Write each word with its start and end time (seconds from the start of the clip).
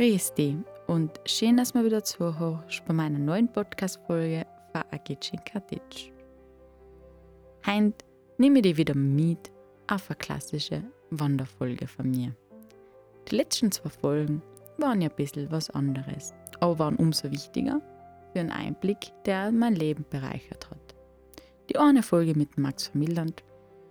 Grüß 0.00 0.32
dich 0.32 0.56
und 0.86 1.10
schön, 1.26 1.58
dass 1.58 1.74
du 1.74 1.84
wieder 1.84 2.02
zuhörst 2.02 2.82
bei 2.86 2.94
meiner 2.94 3.18
neuen 3.18 3.52
Podcast-Folge 3.52 4.46
von 4.72 4.82
Agitschin 4.92 5.44
Katic. 5.44 6.10
Heute 7.66 7.92
nehme 8.38 8.60
ich 8.60 8.62
dich 8.62 8.76
wieder 8.78 8.94
mit 8.94 9.50
auf 9.88 10.08
eine 10.08 10.16
klassische 10.16 10.82
Wanderfolge 11.10 11.86
von 11.86 12.10
mir. 12.10 12.34
Die 13.28 13.36
letzten 13.36 13.70
zwei 13.70 13.90
Folgen 13.90 14.40
waren 14.78 15.02
ja 15.02 15.10
ein 15.10 15.16
bisschen 15.16 15.50
was 15.50 15.68
anderes, 15.68 16.32
aber 16.60 16.78
waren 16.78 16.96
umso 16.96 17.30
wichtiger 17.30 17.82
für 18.32 18.40
einen 18.40 18.52
Einblick, 18.52 19.12
der 19.26 19.52
mein 19.52 19.74
Leben 19.74 20.06
bereichert 20.08 20.70
hat. 20.70 20.94
Die 21.68 21.76
eine 21.76 22.02
Folge 22.02 22.34
mit 22.34 22.56
Max 22.56 22.86
von 22.86 23.00
Milland 23.00 23.44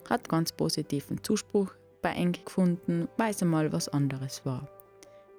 hat 0.10 0.28
ganz 0.28 0.54
positiven 0.54 1.24
Zuspruch 1.24 1.72
bei 2.02 2.14
Eng 2.14 2.32
gefunden, 2.32 3.08
weil 3.18 3.30
es 3.30 3.44
einmal 3.44 3.72
was 3.72 3.90
anderes 3.90 4.44
war. 4.44 4.68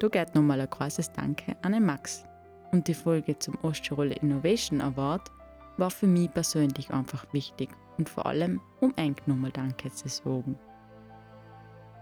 Da 0.01 0.07
geht 0.07 0.33
nochmal 0.33 0.59
ein 0.59 0.67
großes 0.67 1.11
Danke 1.11 1.55
an 1.61 1.73
den 1.73 1.85
Max. 1.85 2.23
Und 2.71 2.87
die 2.87 2.95
Folge 2.95 3.37
zum 3.37 3.55
Osttiroler 3.61 4.19
Innovation 4.23 4.81
Award 4.81 5.29
war 5.77 5.91
für 5.91 6.07
mich 6.07 6.31
persönlich 6.31 6.89
einfach 6.89 7.31
wichtig 7.33 7.69
und 7.99 8.09
vor 8.09 8.25
allem, 8.25 8.59
um 8.79 8.91
Eng 8.95 9.15
nochmal 9.27 9.51
Danke 9.51 9.91
zu 9.91 10.09
sagen. 10.09 10.57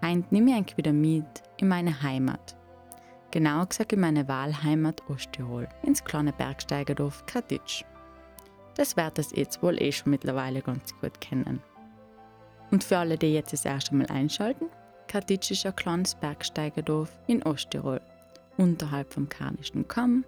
Heute 0.01 0.23
nehme 0.29 0.51
ich 0.51 0.55
Eng 0.55 0.77
wieder 0.77 0.93
mit 0.93 1.43
in 1.57 1.67
meine 1.67 2.01
Heimat. 2.01 2.55
Genauer 3.31 3.65
gesagt 3.65 3.91
in 3.91 3.99
meine 3.99 4.29
Wahlheimat 4.29 5.03
Osttirol, 5.09 5.67
ins 5.83 6.01
kleine 6.01 6.31
Bergsteigerdorf 6.31 7.25
Katitsch. 7.25 7.83
Das 8.77 8.95
wird 8.95 9.19
es 9.19 9.31
jetzt 9.35 9.61
wohl 9.61 9.75
eh 9.81 9.91
schon 9.91 10.11
mittlerweile 10.11 10.61
ganz 10.61 10.97
gut 11.01 11.19
kennen. 11.19 11.61
Und 12.71 12.81
für 12.81 12.99
alle, 12.99 13.17
die 13.17 13.33
jetzt 13.33 13.51
das 13.51 13.65
erste 13.65 13.93
Mal 13.93 14.07
einschalten, 14.07 14.67
Katitsch 15.09 15.49
ist 15.49 15.65
ein 15.65 15.75
kleines 15.75 16.13
Bergsteigerdorf 16.13 17.09
in 17.25 17.41
Osttirol, 17.41 17.99
unterhalb 18.57 19.11
vom 19.11 19.27
Karnischen 19.27 19.87
Kamm. 19.87 20.23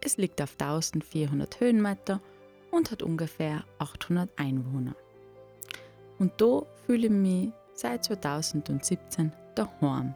Es 0.00 0.16
liegt 0.16 0.40
auf 0.40 0.56
1400 0.58 1.60
Höhenmeter 1.60 2.18
und 2.70 2.90
hat 2.90 3.02
ungefähr 3.02 3.62
800 3.78 4.30
Einwohner. 4.36 4.96
Und 6.18 6.32
da 6.40 6.62
fühle 6.86 7.08
ich 7.08 7.12
mich 7.12 7.50
seit 7.74 8.04
2017 8.04 9.32
daheim. 9.54 10.14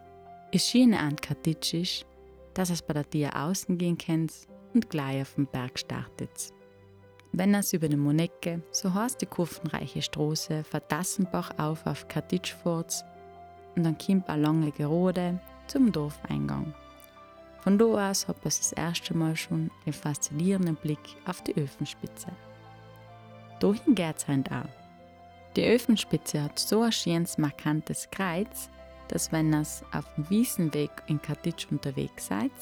Es 0.50 0.67
Schöne 0.67 0.98
an 0.98 1.17
Katitsch 1.17 1.75
ist, 1.75 2.06
dass 2.55 2.70
es 2.70 2.81
bei 2.81 2.94
der 2.94 3.09
Tier 3.11 3.37
außen 3.37 3.77
gehen 3.77 3.98
kann 3.98 4.28
und 4.72 4.89
gleich 4.89 5.20
auf 5.20 5.34
dem 5.34 5.47
Berg 5.47 5.78
startet. 5.78 6.55
Wenn 7.33 7.55
es 7.55 7.75
über 7.75 7.91
die 7.91 7.97
Monecke, 7.97 8.62
so 8.70 8.94
heißt 8.94 9.20
die 9.20 9.27
kurvenreiche 9.27 10.00
Straße, 10.00 10.64
von 10.64 10.81
Dassenbach 10.89 11.50
auf 11.59 11.87
auf 11.87 12.09
Katitsch 12.09 12.55
fährt 12.55 13.05
und 13.77 13.85
dann 13.85 13.99
kommt 13.99 14.29
eine 14.29 14.43
lange 14.43 14.73
Gerode 14.73 15.39
zum 15.67 15.93
Dorfeingang. 15.93 16.75
Von 17.61 17.79
da 17.79 18.11
aus 18.11 18.29
hat 18.29 18.37
man 18.37 18.45
das 18.45 18.73
erste 18.73 19.17
Mal 19.17 19.37
schon 19.37 19.71
den 19.85 19.93
faszinierenden 19.93 20.77
Blick 20.77 21.17
auf 21.27 21.43
die 21.43 21.57
Öfenspitze. 21.57 22.29
Dahin 23.61 23.95
geht 23.95 24.17
es 24.17 24.29
halt 24.29 24.51
auch. 24.51 24.69
Die 25.57 25.65
Öfenspitze 25.65 26.43
hat 26.43 26.59
so 26.59 26.83
ein 26.83 26.93
schönes, 26.93 27.39
markantes 27.39 28.09
Kreuz, 28.11 28.71
dass 29.09 29.33
wenn 29.33 29.53
ihr 29.53 29.61
auf 29.93 30.15
dem 30.15 30.29
Wiesenweg 30.31 30.91
in 31.07 31.21
Katitsch 31.21 31.67
unterwegs 31.71 32.27
seid, 32.27 32.53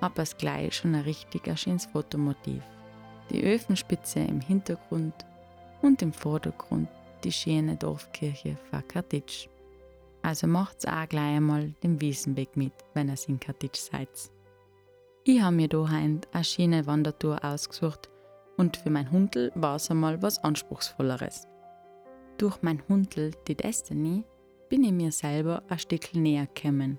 habt 0.00 0.18
ihr 0.18 0.24
gleich 0.36 0.76
schon 0.76 0.94
ein 0.94 1.02
richtig 1.02 1.42
schönes 1.58 1.86
Fotomotiv. 1.86 2.62
Die 3.30 3.42
Öfenspitze 3.44 4.20
im 4.20 4.40
Hintergrund 4.40 5.14
und 5.80 6.02
im 6.02 6.12
Vordergrund 6.12 6.88
die 7.24 7.32
schöne 7.32 7.76
Dorfkirche 7.76 8.56
von 8.70 8.86
Katitsch. 8.88 9.48
Also 10.22 10.46
macht's 10.46 10.86
auch 10.86 11.08
gleich 11.08 11.36
einmal 11.36 11.74
den 11.82 12.00
Wiesenweg 12.00 12.56
mit, 12.56 12.72
wenn 12.94 13.08
ihr 13.08 13.16
in 13.26 13.40
Katitsch 13.40 13.80
seid. 13.80 14.08
Ich 15.24 15.40
habe 15.40 15.56
mir 15.56 15.68
hier 15.68 16.20
eine 16.32 16.44
schöne 16.44 16.86
Wandertour 16.86 17.44
ausgesucht 17.44 18.08
und 18.56 18.76
für 18.76 18.90
mein 18.90 19.10
Hundel 19.10 19.52
war 19.54 19.76
es 19.76 19.90
einmal 19.90 20.20
was 20.22 20.42
Anspruchsvolleres. 20.42 21.46
Durch 22.38 22.62
mein 22.62 22.82
Hundel, 22.88 23.32
die 23.46 23.54
Destiny, 23.54 24.24
bin 24.68 24.84
ich 24.84 24.92
mir 24.92 25.12
selber 25.12 25.62
ein 25.68 25.78
Stück 25.78 26.14
näher 26.14 26.46
gekommen, 26.46 26.98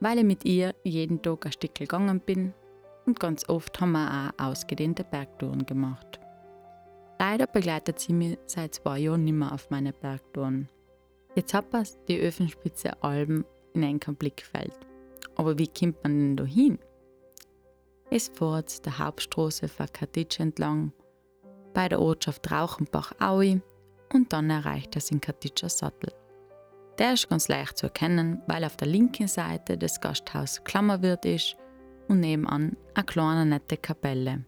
weil 0.00 0.18
ich 0.18 0.24
mit 0.24 0.44
ihr 0.44 0.74
jeden 0.84 1.22
Tag 1.22 1.46
ein 1.46 1.52
Stück 1.52 1.74
gegangen 1.74 2.20
bin 2.20 2.52
und 3.06 3.20
ganz 3.20 3.48
oft 3.48 3.80
haben 3.80 3.92
wir 3.92 4.32
auch 4.38 4.44
ausgedehnte 4.44 5.04
Bergtouren 5.04 5.64
gemacht. 5.64 6.20
Leider 7.18 7.46
begleitet 7.46 7.98
sie 7.98 8.12
mich 8.12 8.38
seit 8.46 8.74
zwei 8.74 8.98
Jahren 8.98 9.24
nicht 9.24 9.34
mehr 9.34 9.52
auf 9.52 9.70
meine 9.70 9.92
Bergtouren. 9.92 10.68
Jetzt 11.36 11.52
hat 11.52 11.70
man 11.70 11.86
die 12.08 12.18
Öfenspitze 12.18 13.02
Alben 13.02 13.44
in 13.74 13.84
ein 13.84 13.98
Blickfeld. 13.98 14.72
Aber 15.36 15.58
wie 15.58 15.68
kommt 15.68 16.02
man 16.02 16.18
denn 16.18 16.36
da 16.36 16.44
hin? 16.44 16.78
Es 18.10 18.28
fährt 18.28 18.86
der 18.86 18.98
Hauptstraße 18.98 19.68
von 19.68 19.86
Katitsch 19.92 20.40
entlang, 20.40 20.92
bei 21.74 21.90
der 21.90 22.00
Ortschaft 22.00 22.50
Rauchenbach-Aui 22.50 23.60
und 24.14 24.32
dann 24.32 24.48
erreicht 24.48 24.96
es 24.96 25.06
den 25.06 25.20
Katitscher 25.20 25.68
Sattel. 25.68 26.10
Der 26.98 27.12
ist 27.12 27.28
ganz 27.28 27.48
leicht 27.48 27.76
zu 27.76 27.86
erkennen, 27.86 28.40
weil 28.46 28.64
auf 28.64 28.78
der 28.78 28.88
linken 28.88 29.28
Seite 29.28 29.76
das 29.76 30.00
Gasthaus 30.00 30.64
Klammerwirt 30.64 31.26
ist 31.26 31.56
und 32.08 32.20
nebenan 32.20 32.78
eine 32.94 33.04
kleine 33.04 33.44
nette 33.44 33.76
Kapelle. 33.76 34.46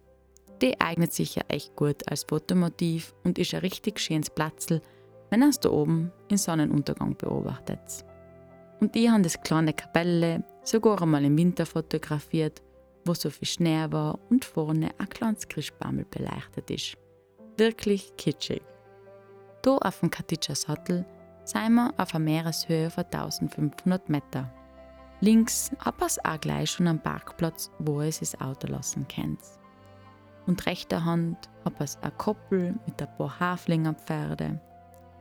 Die 0.63 0.81
eignet 0.81 1.13
sich 1.13 1.35
ja 1.35 1.43
echt 1.49 1.77
gut 1.77 2.09
als 2.09 2.25
Fotomotiv 2.25 3.15
und 3.25 3.39
ist 3.39 3.53
ein 3.53 3.61
richtig 3.61 4.01
schönes 4.01 4.31
Platzl, 4.31 4.81
wenn 5.31 5.43
ihr 5.43 5.49
es 5.49 5.61
da 5.61 5.71
oben 5.71 6.13
den 6.31 6.39
Sonnenuntergang 6.39 7.17
beobachtet. 7.17 8.05
Und 8.81 8.95
ich 8.95 9.09
habe 9.09 9.23
das 9.23 9.41
kleine 9.41 9.73
Kapelle 9.73 10.45
sogar 10.63 11.03
einmal 11.03 11.25
im 11.25 11.37
Winter 11.37 11.67
fotografiert, 11.67 12.63
wo 13.05 13.15
so 13.15 13.31
viel 13.31 13.49
Schnee 13.49 13.87
war 13.91 14.19
und 14.31 14.45
vorne 14.45 14.91
ein 14.99 15.09
kleines 15.09 15.49
Christbaumel 15.49 16.05
beleuchtet 16.05 16.71
ist. 16.71 16.97
Wirklich 17.57 18.13
kitschig. 18.17 18.63
Da 19.63 19.77
auf 19.79 20.01
dem 20.01 20.11
Katitscher 20.11 20.55
Sattel 20.55 21.05
sind 21.45 21.75
wir 21.75 21.93
auf 21.97 22.15
einer 22.15 22.25
Meereshöhe 22.25 22.91
von 22.91 23.05
1500 23.05 24.09
Meter. 24.09 24.53
Links 25.21 25.73
hat 25.81 26.01
es 26.01 26.25
auch 26.25 26.39
gleich 26.39 26.71
schon 26.71 26.87
einen 26.87 27.01
Parkplatz, 27.01 27.73
wo 27.81 28.01
es 28.01 28.21
das 28.21 28.41
Auto 28.41 28.69
lassen 28.69 29.07
könnt. 29.09 29.41
Und 30.47 30.65
rechter 30.67 31.05
Hand 31.05 31.37
hat 31.65 31.75
es 31.81 31.97
eine 32.03 32.13
Koppel 32.13 32.77
mit 32.87 33.03
ein 33.03 33.17
paar 33.17 33.41
Haflingerpferde 33.41 34.61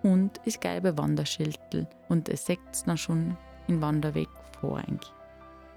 und 0.07 0.39
das 0.45 0.59
gelbe 0.59 0.97
Wanderschildel 0.97 1.87
und 2.07 2.29
es 2.29 2.45
seht 2.45 2.59
dann 2.85 2.97
schon 2.97 3.35
den 3.67 3.81
Wanderweg 3.81 4.29
vor. 4.59 4.81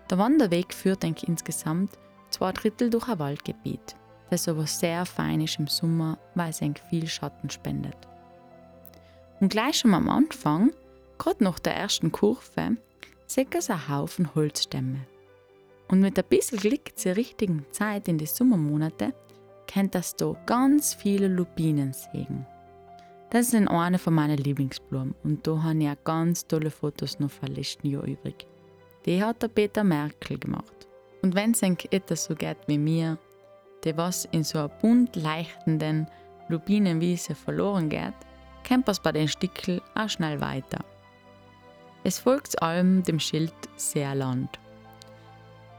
Der 0.09 0.19
Wanderweg 0.19 0.73
führt 0.73 1.03
denke 1.03 1.27
insgesamt 1.27 1.99
zwei 2.31 2.53
Drittel 2.53 2.91
durch 2.91 3.09
ein 3.09 3.19
Waldgebiet, 3.19 3.97
das 4.31 4.49
aber 4.49 4.67
sehr 4.67 5.05
fein 5.05 5.41
ist 5.41 5.59
im 5.59 5.67
Sommer, 5.67 6.19
weil 6.35 6.51
es 6.51 6.61
viel 6.89 7.09
Schatten 7.09 7.51
spendet. 7.51 7.97
Und 9.41 9.49
gleich 9.49 9.79
schon 9.79 9.95
am 9.95 10.09
Anfang, 10.09 10.71
gerade 11.19 11.43
nach 11.43 11.59
der 11.59 11.77
ersten 11.77 12.13
Kurve, 12.13 12.77
seht 13.27 13.55
ihr 13.55 13.71
einen 13.71 13.89
Haufen 13.89 14.35
Holzstämme. 14.35 15.07
Und 15.89 16.01
mit 16.01 16.19
ein 16.19 16.25
bisschen 16.29 16.59
Glück 16.59 16.97
zur 16.97 17.17
richtigen 17.17 17.67
Zeit 17.73 18.07
in 18.07 18.19
die 18.19 18.27
Sommermonate 18.27 19.13
könnt 19.73 19.97
ihr 19.97 20.05
da 20.19 20.37
ganz 20.47 20.95
viele 20.95 21.27
Lupinen 21.27 21.93
sehen. 21.93 22.47
Das 23.31 23.53
ist 23.53 23.55
eine 23.55 23.99
von 23.99 24.15
meinen 24.15 24.39
Lieblingsblumen 24.39 25.15
und 25.23 25.47
da 25.47 25.63
habe 25.63 25.79
ich 25.79 25.89
auch 25.89 26.05
ganz 26.05 26.49
tolle 26.49 26.71
Fotos 26.71 27.21
noch 27.21 27.31
vom 27.31 27.55
letzten 27.55 27.89
Jahr 27.89 28.03
übrig. 28.03 28.47
Die 29.07 29.23
hat 29.23 29.41
der 29.41 29.49
Peter 29.49 29.85
Merkel 29.85 30.37
gemacht. 30.37 30.89
Und 31.23 31.37
wenn 31.37 31.53
es 31.53 31.63
etwas 31.63 32.25
so 32.25 32.35
geht 32.35 32.59
wie 32.67 32.79
mir, 32.79 33.19
der 33.85 33.97
was 33.97 34.25
in 34.27 34.43
so 34.43 34.59
einer 34.59 34.69
bunt 34.69 35.15
leichtenden 35.15 36.09
Lupinenwiese 36.49 37.37
verloren 37.37 37.89
geht, 37.89 38.15
kommt 38.67 38.89
es 38.89 38.99
bei 38.99 39.13
den 39.13 39.29
Stickel 39.29 39.81
auch 39.95 40.09
schnell 40.09 40.41
weiter. 40.41 40.85
Es 42.03 42.19
folgt 42.19 42.61
allem 42.61 43.05
dem 43.05 43.21
Schild 43.21 43.55
Seerland. 43.77 44.59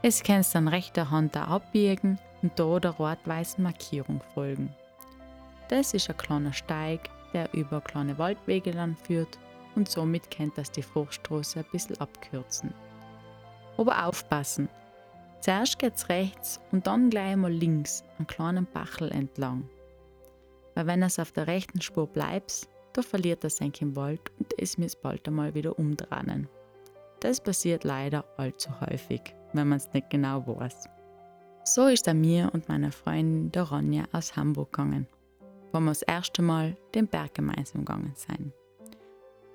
Es 0.00 0.22
kannst 0.22 0.54
dann 0.54 0.68
rechter 0.68 1.10
Hand 1.10 1.36
da 1.36 1.44
abbiegen 1.44 2.18
und 2.40 2.58
da 2.58 2.80
der 2.80 2.92
rot-weißen 2.92 3.62
Markierung 3.62 4.22
folgen. 4.32 4.74
Das 5.68 5.92
ist 5.94 6.08
ein 6.08 6.16
kleiner 6.16 6.52
Steig, 6.52 7.10
der 7.32 7.52
über 7.54 7.80
kleine 7.80 8.18
Waldwege 8.18 8.72
dann 8.72 8.96
führt 8.96 9.38
und 9.74 9.88
somit 9.88 10.30
kennt 10.30 10.58
das 10.58 10.70
die 10.70 10.82
Fruchtstraße 10.82 11.60
ein 11.60 11.64
bisschen 11.72 12.00
abkürzen. 12.00 12.72
Aber 13.76 14.06
aufpassen! 14.06 14.68
Zuerst 15.40 15.78
geht's 15.78 16.08
rechts 16.08 16.60
und 16.70 16.86
dann 16.86 17.10
gleich 17.10 17.34
mal 17.34 17.52
links 17.52 18.04
einen 18.16 18.28
kleinen 18.28 18.66
Bachel 18.66 19.10
entlang. 19.10 19.68
Weil 20.74 20.86
wenn 20.86 21.02
es 21.02 21.18
auf 21.18 21.32
der 21.32 21.48
rechten 21.48 21.80
Spur 21.80 22.06
bleibt, 22.06 22.68
da 22.92 23.02
verliert 23.02 23.42
es 23.44 23.56
sein 23.56 23.72
Wald 23.96 24.20
und 24.38 24.54
es 24.58 24.78
muss 24.78 24.94
bald 24.94 25.26
einmal 25.26 25.54
wieder 25.54 25.78
umdrehen. 25.78 26.48
Das 27.20 27.40
passiert 27.40 27.82
leider 27.84 28.24
allzu 28.36 28.70
häufig, 28.80 29.34
wenn 29.52 29.68
man 29.68 29.78
es 29.78 29.92
nicht 29.92 30.10
genau 30.10 30.46
weiß. 30.46 30.88
So 31.64 31.86
ist 31.86 32.06
er 32.06 32.14
mir 32.14 32.50
und 32.52 32.68
meiner 32.68 32.92
Freundin 32.92 33.50
der 33.50 33.64
Ronja 33.64 34.04
aus 34.12 34.36
Hamburg 34.36 34.72
gegangen 34.72 35.06
wo 35.72 35.80
wir 35.80 35.90
das 35.90 36.02
erste 36.02 36.42
Mal 36.42 36.76
den 36.94 37.08
Berg 37.08 37.34
gemeinsam 37.34 37.84
gegangen 37.84 38.12
sind. 38.14 38.52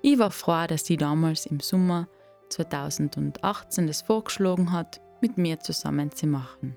Ich 0.02 0.18
war 0.18 0.30
froh, 0.30 0.66
dass 0.66 0.86
sie 0.86 0.96
damals 0.96 1.46
im 1.46 1.60
Sommer 1.60 2.08
2018 2.50 3.86
das 3.86 4.02
vorgeschlagen 4.02 4.72
hat 4.72 5.00
mit 5.20 5.38
mir 5.38 5.58
zusammen 5.60 6.10
zu 6.12 6.26
machen. 6.26 6.76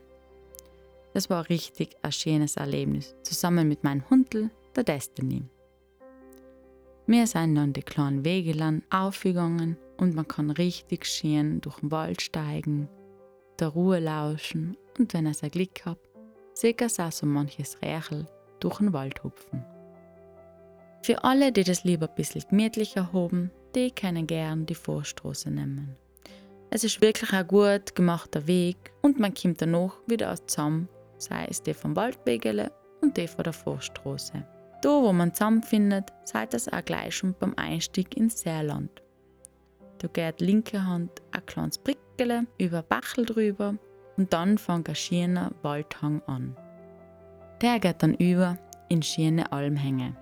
Das 1.13 1.29
war 1.29 1.49
richtig 1.49 1.95
ein 2.01 2.11
schönes 2.11 2.55
Erlebnis, 2.55 3.15
zusammen 3.23 3.67
mit 3.67 3.83
meinem 3.83 4.09
Hundel, 4.09 4.49
der 4.75 4.83
Destiny. 4.83 5.43
Wir 7.05 7.27
sind 7.27 7.55
dann 7.55 7.73
die 7.73 7.81
kleinen 7.81 8.23
Wege 8.23 8.53
lang 8.53 8.83
aufgegangen 8.89 9.77
und 9.97 10.15
man 10.15 10.27
kann 10.27 10.49
richtig 10.49 11.05
schön 11.05 11.59
durch 11.59 11.79
den 11.79 11.91
Wald 11.91 12.21
steigen, 12.21 12.87
der 13.59 13.69
Ruhe 13.69 13.99
lauschen 13.99 14.77
und 14.97 15.13
wenn 15.13 15.27
es 15.27 15.43
ein 15.43 15.51
Glück 15.51 15.85
hat, 15.85 15.99
auch 16.63 17.11
so 17.11 17.25
manches 17.25 17.81
Rächel 17.81 18.27
durch 18.63 18.77
den 18.77 18.93
Wald 18.93 19.23
hupfen. 19.23 19.65
Für 21.03 21.23
alle, 21.23 21.51
die 21.51 21.63
das 21.63 21.83
lieber 21.83 22.07
ein 22.07 22.15
bisschen 22.15 22.43
gemütlicher 22.49 23.11
haben, 23.11 23.51
die 23.75 23.91
können 23.91 24.27
gern 24.27 24.65
die 24.65 24.75
Vorstraße 24.75 25.49
nehmen. 25.49 25.95
Es 26.69 26.83
ist 26.83 27.01
wirklich 27.01 27.33
ein 27.33 27.47
gut 27.47 27.95
gemachter 27.95 28.47
Weg 28.47 28.77
und 29.01 29.19
man 29.19 29.33
kommt 29.33 29.61
danach 29.61 29.95
wieder 30.07 30.35
zusammen, 30.47 30.87
sei 31.17 31.45
es 31.49 31.61
die 31.61 31.73
vom 31.73 31.95
Waldwegele 31.95 32.71
und 33.01 33.17
die 33.17 33.27
von 33.27 33.43
der 33.43 33.53
Vorstraße. 33.53 34.45
Da, 34.81 34.89
wo 34.89 35.11
man 35.11 35.33
zusammenfindet, 35.33 36.11
seid 36.23 36.53
es 36.53 36.71
auch 36.71 36.85
gleich 36.85 37.15
schon 37.15 37.35
beim 37.39 37.53
Einstieg 37.55 38.15
ins 38.15 38.41
Seerland. 38.41 39.01
Da 39.99 40.07
geht 40.07 40.41
linke 40.41 40.85
Hand 40.85 41.11
ein 41.31 41.45
kleines 41.45 41.77
Brickele 41.77 42.47
über 42.57 42.81
Bachel 42.81 43.25
drüber 43.25 43.75
und 44.17 44.33
dann 44.33 44.57
fängt 44.57 44.89
ein 44.89 44.95
schöner 44.95 45.51
Waldhang 45.61 46.21
an. 46.25 46.55
Der 47.61 47.79
geht 47.79 48.01
dann 48.01 48.15
über 48.15 48.57
in 48.89 49.03
schöne 49.03 49.51
Almhänge. 49.51 50.15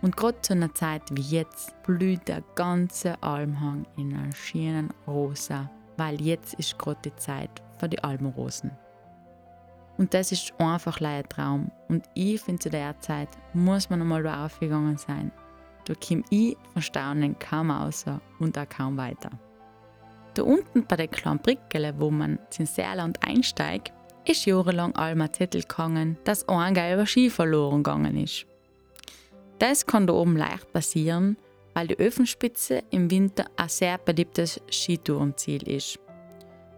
Und 0.00 0.16
gerade 0.16 0.40
zu 0.40 0.54
einer 0.54 0.72
Zeit 0.74 1.02
wie 1.10 1.36
jetzt 1.36 1.74
blüht 1.82 2.28
der 2.28 2.42
ganze 2.54 3.22
Almhang 3.22 3.86
in 3.96 4.14
einem 4.14 4.32
schönen 4.32 4.90
Rosa, 5.06 5.70
weil 5.96 6.20
jetzt 6.20 6.54
ist 6.54 6.78
gerade 6.78 7.00
die 7.04 7.16
Zeit 7.16 7.50
für 7.78 7.88
die 7.88 8.02
Almrosen. 8.02 8.70
Und 9.98 10.12
das 10.14 10.32
ist 10.32 10.52
einfach 10.58 11.00
ein 11.00 11.28
Traum. 11.28 11.70
Und 11.88 12.04
ich 12.14 12.40
finde, 12.40 12.60
zu 12.60 12.70
der 12.70 12.98
Zeit 13.00 13.28
muss 13.54 13.88
man 13.88 14.00
einmal 14.00 14.22
da 14.22 14.44
aufgegangen 14.44 14.98
sein. 14.98 15.32
Da 15.86 15.94
komme 15.94 16.22
ich 16.30 16.56
von 16.72 16.82
Staunen 16.82 17.38
kaum 17.38 17.70
raus 17.70 18.04
und 18.38 18.58
auch 18.58 18.68
kaum 18.68 18.96
weiter. 18.96 19.30
Da 20.34 20.42
unten 20.42 20.86
bei 20.86 20.96
der 20.96 21.08
kleinen 21.08 21.38
Brickele, 21.38 21.94
wo 21.98 22.10
man 22.10 22.38
ins 22.58 22.74
Seerland 22.74 23.18
einsteigt, 23.26 23.92
ist 24.28 24.44
jahrelang 24.46 24.94
einmal 24.96 25.32
Zettel 25.32 25.62
gegangen, 25.62 26.18
dass 26.24 26.48
ein 26.48 26.74
gelber 26.74 27.06
Ski 27.06 27.30
verloren 27.30 27.82
gegangen 27.82 28.16
ist. 28.16 28.46
Das 29.58 29.86
kann 29.86 30.06
da 30.06 30.12
oben 30.12 30.36
leicht 30.36 30.72
passieren, 30.72 31.36
weil 31.74 31.86
die 31.88 31.98
Öfenspitze 31.98 32.82
im 32.90 33.10
Winter 33.10 33.44
ein 33.56 33.68
sehr 33.68 33.98
beliebtes 33.98 34.60
Skitourenziel 34.70 35.68
ist 35.68 35.98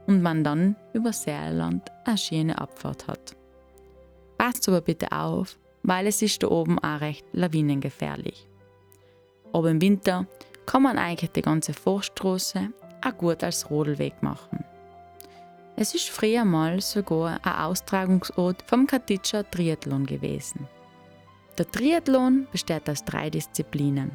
und 0.07 0.23
man 0.23 0.45
dann 0.45 0.77
über 0.93 1.13
Seerland 1.13 1.89
eine 2.05 2.19
schöne 2.19 2.59
Abfahrt 2.59 3.07
hat. 3.07 3.37
Passt 4.37 4.69
aber 4.69 4.81
bitte 4.81 5.11
auf, 5.13 5.59
weil 5.83 6.07
es 6.07 6.23
ist 6.23 6.43
da 6.43 6.49
oben 6.49 6.79
auch 6.79 7.01
recht 7.01 7.25
lawinengefährlich. 7.33 8.47
Aber 9.53 9.71
im 9.71 9.81
Winter 9.81 10.27
kann 10.67 10.83
man 10.83 10.99
eigentlich 10.99 11.31
die 11.31 11.43
ganze 11.43 11.73
Forststraße 11.73 12.73
auch 13.05 13.17
gut 13.17 13.43
als 13.43 13.71
Rodelweg 13.71 14.23
machen. 14.23 14.65
Es 15.81 15.95
ist 15.95 16.11
früher 16.11 16.45
mal 16.45 16.81
sogar 16.81 17.39
ein 17.41 17.53
Austragungsort 17.53 18.65
vom 18.67 18.85
Katitscher 18.89 19.49
Triathlon 19.49 20.07
gewesen. 20.07 20.67
Der 21.57 21.71
Triathlon 21.71 22.49
besteht 22.51 22.91
aus 22.91 23.05
drei 23.05 23.31
Disziplinen. 23.31 24.11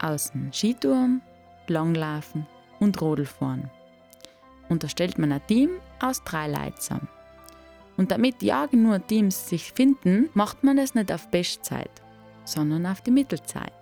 Aus 0.00 0.30
dem 0.30 0.50
Skitouren, 0.50 1.20
Langlaufen 1.66 2.46
und 2.80 2.98
Rodelfahren 2.98 3.70
unterstellt 4.70 5.18
man 5.18 5.32
ein 5.32 5.46
Team 5.46 5.68
aus 6.00 6.24
drei 6.24 6.48
Leuten 6.48 7.06
Und 7.98 8.10
damit 8.10 8.42
ja 8.42 8.64
genug 8.64 9.06
Teams 9.06 9.50
sich 9.50 9.70
finden, 9.74 10.30
macht 10.32 10.64
man 10.64 10.78
es 10.78 10.94
nicht 10.94 11.12
auf 11.12 11.28
Bestzeit, 11.28 11.90
sondern 12.44 12.86
auf 12.86 13.02
die 13.02 13.10
Mittelzeit. 13.10 13.74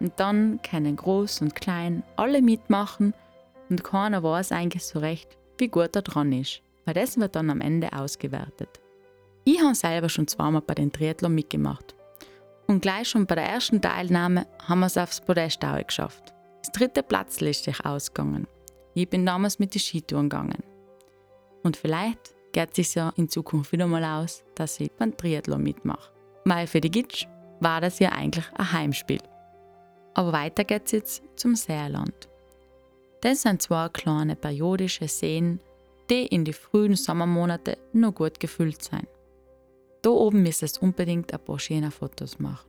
Und 0.00 0.14
dann 0.16 0.58
können 0.62 0.96
Groß 0.96 1.42
und 1.42 1.54
Klein 1.54 2.02
alle 2.16 2.40
mitmachen 2.40 3.12
und 3.68 3.84
keiner 3.84 4.22
weiß 4.22 4.52
eigentlich 4.52 4.86
so 4.86 5.00
recht, 5.00 5.36
wie 5.58 5.68
gut 5.68 5.94
er 5.96 6.02
dran 6.02 6.32
ist, 6.32 6.62
weil 6.84 6.94
das 6.94 7.18
wird 7.18 7.36
dann 7.36 7.50
am 7.50 7.60
Ende 7.60 7.92
ausgewertet. 7.92 8.80
Ich 9.44 9.62
habe 9.62 9.74
selber 9.74 10.08
schon 10.08 10.28
zweimal 10.28 10.62
bei 10.62 10.74
den 10.74 10.92
Triathlon 10.92 11.34
mitgemacht. 11.34 11.94
Und 12.66 12.82
gleich 12.82 13.08
schon 13.08 13.26
bei 13.26 13.34
der 13.34 13.48
ersten 13.48 13.80
Teilnahme 13.80 14.46
haben 14.66 14.80
wir 14.80 14.86
es 14.86 14.98
aufs 14.98 15.22
Podest 15.22 15.60
geschafft. 15.86 16.34
Das 16.62 16.72
dritte 16.72 17.02
Platz 17.02 17.40
ist 17.40 17.64
sich 17.64 17.84
ausgegangen. 17.84 18.46
Ich 18.94 19.08
bin 19.08 19.24
damals 19.24 19.58
mit 19.58 19.74
den 19.74 19.80
Skitouren 19.80 20.28
gegangen. 20.28 20.62
Und 21.62 21.76
vielleicht 21.76 22.34
geht 22.52 22.70
es 22.70 22.76
sich 22.76 22.94
ja 22.94 23.12
in 23.16 23.28
Zukunft 23.28 23.72
wieder 23.72 23.86
mal 23.86 24.04
aus, 24.04 24.44
dass 24.54 24.80
ich 24.80 24.90
beim 24.92 25.16
Triathlon 25.16 25.62
mitmache. 25.62 26.10
Weil 26.44 26.66
für 26.66 26.80
die 26.80 26.90
Gitsch 26.90 27.26
war 27.60 27.80
das 27.80 27.98
ja 28.00 28.10
eigentlich 28.12 28.46
ein 28.54 28.72
Heimspiel. 28.72 29.22
Aber 30.14 30.32
weiter 30.32 30.64
geht's 30.64 30.92
jetzt 30.92 31.22
zum 31.36 31.54
Seerland. 31.54 32.27
Das 33.20 33.42
sind 33.42 33.62
zwei 33.62 33.88
kleine 33.88 34.36
periodische 34.36 35.08
Seen, 35.08 35.60
die 36.08 36.26
in 36.26 36.44
die 36.44 36.52
frühen 36.52 36.96
Sommermonate 36.96 37.78
nur 37.92 38.12
gut 38.12 38.38
gefüllt 38.40 38.82
sind. 38.82 39.08
Da 40.02 40.10
oben 40.10 40.42
müsst 40.42 40.62
es 40.62 40.78
unbedingt 40.78 41.32
ein 41.32 41.44
paar 41.44 41.58
schöne 41.58 41.90
Fotos 41.90 42.38
machen. 42.38 42.68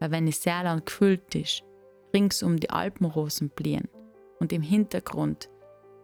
Weil 0.00 0.10
wenn 0.10 0.26
das 0.26 0.42
Seerland 0.42 0.86
gefüllt 0.86 1.34
ist, 1.34 1.62
rings 2.12 2.42
um 2.42 2.58
die 2.58 2.70
Alpenrosen 2.70 3.50
blühen, 3.50 3.88
und 4.42 4.52
im 4.52 4.62
Hintergrund 4.62 5.48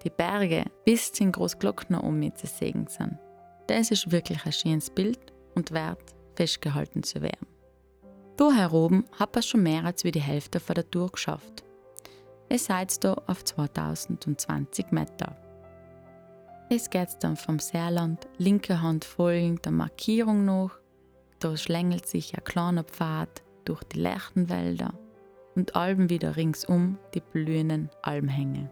die 0.05 0.10
Berge 0.10 0.64
bis 0.84 1.12
zum 1.12 1.32
Großglockner 1.32 2.05
um 2.05 2.20
mich 2.20 2.34
zu 2.34 2.46
sehen 2.46 2.87
sind. 2.87 3.19
Das 3.66 3.90
ist 3.90 4.12
wirklich 4.12 4.46
ein 4.46 4.52
schönes 4.52 4.90
Bild 4.90 5.32
und 5.56 5.72
wert, 5.72 6.14
festgehalten 6.37 7.02
zu 7.02 7.20
werden. 7.20 7.49
Da 8.37 8.70
oben 8.70 9.05
hat 9.19 9.34
er 9.34 9.43
schon 9.43 9.64
mehr 9.64 9.84
als 9.84 10.05
wie 10.05 10.12
die 10.12 10.20
Hälfte 10.20 10.60
von 10.60 10.76
der 10.76 10.88
Tour 10.88 11.10
geschafft. 11.10 11.64
Es 12.50 12.64
seid 12.64 13.04
da 13.04 13.14
auf 13.26 13.44
2020 13.44 14.90
Meter. 14.90 15.36
Es 16.70 16.88
geht 16.88 17.08
dann 17.20 17.36
vom 17.36 17.58
Seerland 17.58 18.26
linke 18.38 18.80
Hand 18.80 19.04
folgend 19.04 19.66
der 19.66 19.72
Markierung 19.72 20.46
nach. 20.46 20.78
Da 21.40 21.56
schlängelt 21.56 22.06
sich 22.06 22.36
ein 22.36 22.44
kleiner 22.44 22.84
Pfad 22.84 23.43
durch 23.64 23.84
die 23.84 24.00
Lärchenwälder 24.00 24.94
und 25.56 25.76
Alben 25.76 26.08
wieder 26.08 26.36
ringsum 26.36 26.98
die 27.14 27.20
blühenden 27.20 27.90
Almhänge. 28.02 28.70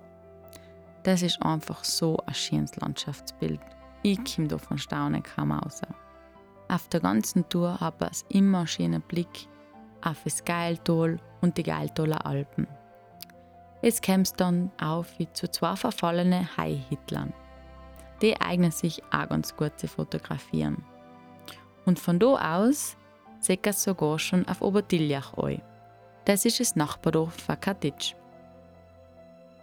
Das 1.02 1.20
ist 1.22 1.42
einfach 1.42 1.84
so 1.84 2.16
ein 2.26 2.34
schönes 2.34 2.76
Landschaftsbild. 2.76 3.60
Ich 4.02 4.18
komme 4.24 4.48
da 4.48 4.56
von 4.56 4.78
Staunen 4.78 5.22
kaum 5.22 5.52
raus. 5.52 5.82
Auf 6.68 6.88
der 6.88 7.00
ganzen 7.00 7.46
Tour 7.48 7.78
habe 7.78 8.10
ich 8.10 8.36
immer 8.36 8.58
einen 8.58 8.66
schönen 8.66 9.02
Blick 9.02 9.48
auf 10.02 10.22
das 10.24 10.44
Geiltal 10.44 11.18
und 11.42 11.58
die 11.58 11.62
Geiltaler 11.62 12.24
Alpen. 12.24 12.66
Es 13.88 14.00
kämpft 14.00 14.40
dann 14.40 14.72
auf 14.80 15.06
wie 15.16 15.32
zu 15.32 15.48
zwei 15.48 15.76
verfallenen 15.76 16.56
Haihitlern. 16.56 17.32
Die 18.20 18.36
eignen 18.40 18.72
sich 18.72 19.00
auch 19.12 19.28
ganz 19.28 19.56
gut 19.56 19.78
zu 19.78 19.86
fotografieren. 19.86 20.84
Und 21.84 22.00
von 22.00 22.18
da 22.18 22.56
aus 22.56 22.96
sieht 23.38 23.64
es 23.64 23.84
sogar 23.84 24.18
schon 24.18 24.44
auf 24.48 24.60
Obertiljach 24.60 25.34
ein. 25.38 25.62
Das 26.24 26.44
ist 26.44 26.58
das 26.58 26.74
Nachbardorf 26.74 27.34
von 27.34 27.60
Katic. 27.60 28.16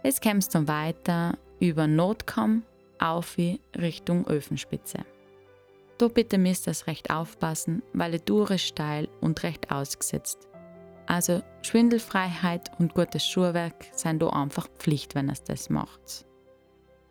Es 0.02 0.18
kämpft 0.22 0.54
dann 0.54 0.68
weiter 0.68 1.36
über 1.60 1.86
Nordkamm 1.86 2.62
auf 2.98 3.36
Richtung 3.76 4.26
Öfenspitze. 4.26 5.00
Da 5.98 6.08
bitte 6.08 6.38
müsst 6.38 6.66
ihr 6.66 6.86
recht 6.86 7.10
aufpassen, 7.10 7.82
weil 7.92 8.12
die 8.12 8.20
Tour 8.20 8.50
ist 8.52 8.68
steil 8.68 9.06
und 9.20 9.42
recht 9.42 9.70
ausgesetzt. 9.70 10.48
Also 11.06 11.42
Schwindelfreiheit 11.62 12.70
und 12.78 12.94
gutes 12.94 13.26
Schuhwerk 13.26 13.86
sind 13.92 14.22
da 14.22 14.28
einfach 14.30 14.68
Pflicht, 14.78 15.14
wenn 15.14 15.28
es 15.28 15.42
das 15.42 15.70
macht. 15.70 16.26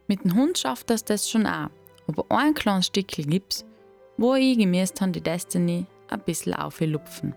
Mit 0.07 0.23
dem 0.23 0.35
Hund 0.35 0.57
schafft 0.57 0.89
das 0.89 1.05
das 1.05 1.29
schon 1.29 1.45
auch, 1.45 1.69
aber 2.07 2.25
ein 2.29 2.53
kleines 2.53 2.88
Stückchen 2.88 3.29
gibt's, 3.29 3.65
wo 4.17 4.35
ich 4.35 4.57
gemäß 4.57 4.93
die 4.93 5.21
Destiny 5.21 5.85
ein 6.09 6.19
bisschen 6.21 6.53
auflupfen. 6.53 7.35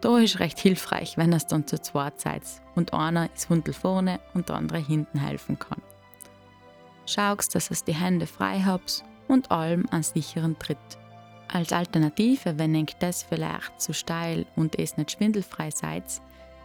Da 0.00 0.18
ist 0.18 0.38
recht 0.38 0.58
hilfreich, 0.58 1.16
wenn 1.16 1.32
es 1.32 1.46
dann 1.46 1.66
zu 1.66 1.80
zweit 1.80 2.20
seid 2.20 2.42
und 2.74 2.92
einer 2.92 3.32
ist 3.32 3.48
Hundel 3.48 3.72
vorne 3.72 4.20
und 4.34 4.48
der 4.48 4.56
andere 4.56 4.78
hinten 4.78 5.18
helfen 5.18 5.58
kann. 5.58 5.80
Schaust, 7.06 7.54
dass 7.54 7.70
es 7.70 7.84
die 7.84 7.94
Hände 7.94 8.26
frei 8.26 8.60
habt 8.60 9.04
und 9.28 9.50
allem 9.50 9.86
einen 9.90 10.02
sicheren 10.02 10.58
Tritt. 10.58 10.78
Als 11.48 11.72
Alternative, 11.72 12.58
wenn 12.58 12.74
ihr 12.74 12.86
das 12.98 13.22
vielleicht 13.22 13.80
zu 13.80 13.92
steil 13.92 14.46
und 14.56 14.78
es 14.78 14.96
nicht 14.96 15.12
schwindelfrei 15.12 15.70
seid, 15.70 16.04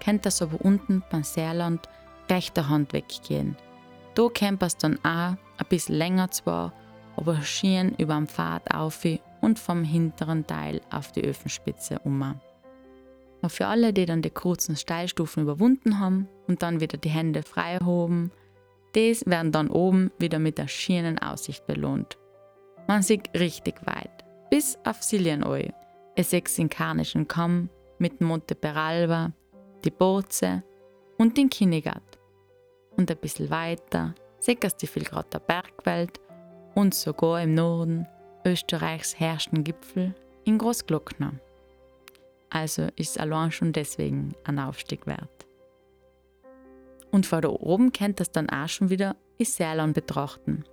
könnt 0.04 0.26
das 0.26 0.42
aber 0.42 0.60
unten 0.62 1.04
beim 1.12 1.24
Seerland 1.24 1.88
rechter 2.30 2.70
Hand 2.70 2.94
weggehen. 2.94 3.56
Da 4.16 4.28
könnt 4.30 4.64
es 4.64 4.78
dann 4.78 4.98
auch 5.04 5.36
ein 5.36 5.68
bisschen 5.70 5.96
länger 5.96 6.32
zwar, 6.32 6.74
aber 7.16 7.42
schön 7.42 7.94
über 7.98 8.16
den 8.16 8.28
Pfad 8.28 8.74
auf 8.74 9.06
und 9.42 9.60
vom 9.60 9.84
hinteren 9.84 10.48
Teil 10.48 10.82
auf 10.90 11.12
die 11.12 11.24
Öfenspitze 11.24 12.00
um. 12.00 12.22
Aber 12.22 13.50
für 13.50 13.68
alle, 13.68 13.94
die 13.94 14.06
dann 14.06 14.22
die 14.22 14.30
kurzen 14.30 14.76
Steilstufen 14.76 15.44
überwunden 15.44 16.00
haben 16.00 16.28
und 16.48 16.62
dann 16.62 16.80
wieder 16.80 16.98
die 16.98 17.10
Hände 17.10 17.44
frei 17.44 17.74
erhoben, 17.74 18.32
Dies 18.96 19.24
werden 19.28 19.52
dann 19.52 19.70
oben 19.70 20.12
wieder 20.18 20.40
mit 20.40 20.58
der 20.58 20.68
schönen 20.68 21.20
Aussicht 21.20 21.68
belohnt. 21.68 22.18
Man 22.88 23.04
sieht 23.04 23.30
richtig 23.40 23.76
weit, 23.86 24.19
bis 24.50 24.78
auf 24.84 25.04
Silienoi. 25.04 25.72
Es 26.16 26.32
sieht 26.32 26.58
den 26.58 26.70
Karnischen 26.70 27.28
Kamm 27.28 27.70
mit 27.98 28.20
Monte 28.22 28.56
Peralba, 28.56 29.32
die 29.84 29.92
Boze 29.92 30.64
und 31.18 31.38
den 31.38 31.50
Kinnegat. 31.50 32.04
Und 32.98 33.12
ein 33.12 33.18
bisschen 33.18 33.50
weiter 33.50 34.16
seckst 34.40 34.82
die 34.82 34.94
Vilgratter 34.94 35.40
Bergwelt 35.40 36.20
und 36.76 36.94
sogar 36.94 37.42
im 37.42 37.54
Norden 37.54 38.08
Österreichs 38.46 39.20
herrschenden 39.20 39.64
Gipfel 39.64 40.16
in 40.46 40.58
Großglockner. 40.58 41.34
Also 42.50 42.88
ist 42.96 43.20
allein 43.20 43.52
schon 43.52 43.74
deswegen 43.74 44.34
ein 44.44 44.60
Aufstieg 44.60 45.06
wert. 45.06 45.46
Und 47.12 47.26
von 47.26 47.42
da 47.42 47.50
oben 47.50 47.92
könnt 47.92 48.20
ihr 48.20 48.24
es 48.24 48.32
dann 48.32 48.50
auch 48.50 48.68
schon 48.68 48.90
wieder 48.90 49.16
in 49.38 49.46
Seeland 49.46 49.94
betrachten. 49.94 50.64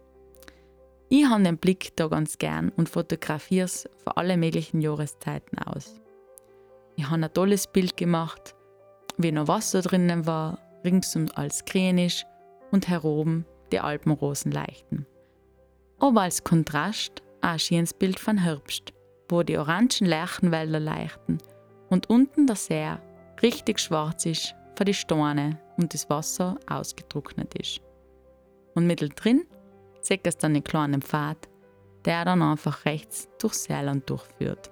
Ich 1.09 1.25
habe 1.25 1.43
den 1.43 1.57
Blick 1.57 1.97
da 1.97 2.09
ganz 2.09 2.37
gern 2.37 2.71
und 2.71 2.89
fotografiere 2.89 3.67
es 3.67 3.89
für 4.03 4.17
alle 4.17 4.37
möglichen 4.37 4.81
Jahreszeiten 4.81 5.59
aus. 5.59 6.01
Ich 6.97 7.09
habe 7.09 7.23
ein 7.23 7.33
tolles 7.33 7.69
Bild 7.69 7.97
gemacht, 7.97 8.57
wie 9.17 9.31
noch 9.31 9.47
Wasser 9.47 9.83
drinnen 9.83 10.27
war, 10.27 10.59
ringsum 10.85 11.27
alles 11.35 11.65
grün 11.65 11.99
ist 11.99 12.27
und 12.73 12.89
heroben 12.89 13.45
die 13.71 13.79
Alpenrosen 13.79 14.51
leuchten. 14.51 15.07
Aber 16.01 16.23
als 16.23 16.43
Kontrast 16.43 17.23
auch 17.41 17.51
ein 17.51 17.59
schönes 17.61 17.95
Bild 17.95 18.19
von 18.19 18.39
Herbst, 18.39 18.93
wo 19.29 19.45
die 19.45 19.59
orangen 19.59 19.91
Lärchenwälder 20.01 20.81
leuchten 20.81 21.39
und 21.89 22.11
unten 22.11 22.49
der 22.49 22.57
See 22.57 22.97
richtig 23.43 23.79
schwarz 23.79 24.27
ist 24.27 24.55
für 24.77 24.85
die 24.85 24.95
Steine 24.95 25.61
und 25.77 25.95
das 25.95 26.11
Wasser 26.11 26.59
ausgetrocknet 26.67 27.55
ist. 27.55 27.81
Und 28.75 28.87
mittendrin 28.87 29.47
seht 30.07 30.27
es 30.27 30.39
dann 30.39 30.53
einen 30.53 30.65
kleinen 30.65 31.03
Pfad, 31.03 31.49
der 32.05 32.25
dann 32.25 32.43
einfach 32.43 32.85
rechts 32.85 33.29
durch 33.41 33.55
Seeland 33.55 34.09
durchführt. 34.09 34.71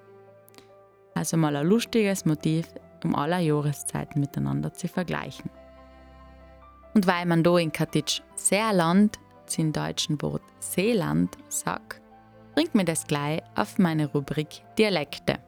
Also 1.14 1.36
mal 1.36 1.56
ein 1.56 1.66
lustiges 1.66 2.24
Motiv, 2.24 2.66
um 3.02 3.14
alle 3.14 3.40
Jahreszeiten 3.40 4.20
miteinander 4.20 4.72
zu 4.72 4.88
vergleichen. 4.88 5.50
Und 6.94 7.06
weil 7.06 7.26
man 7.26 7.42
da 7.42 7.58
in 7.58 7.72
Katic 7.72 8.22
Seeland, 8.36 9.18
zum 9.46 9.72
deutschen 9.72 10.20
Wort 10.22 10.42
Seeland, 10.60 11.36
sagt, 11.48 12.00
bringt 12.54 12.74
mir 12.74 12.84
das 12.84 13.06
gleich 13.06 13.42
auf 13.56 13.78
meine 13.78 14.06
Rubrik 14.06 14.62
Dialekte. 14.78 15.38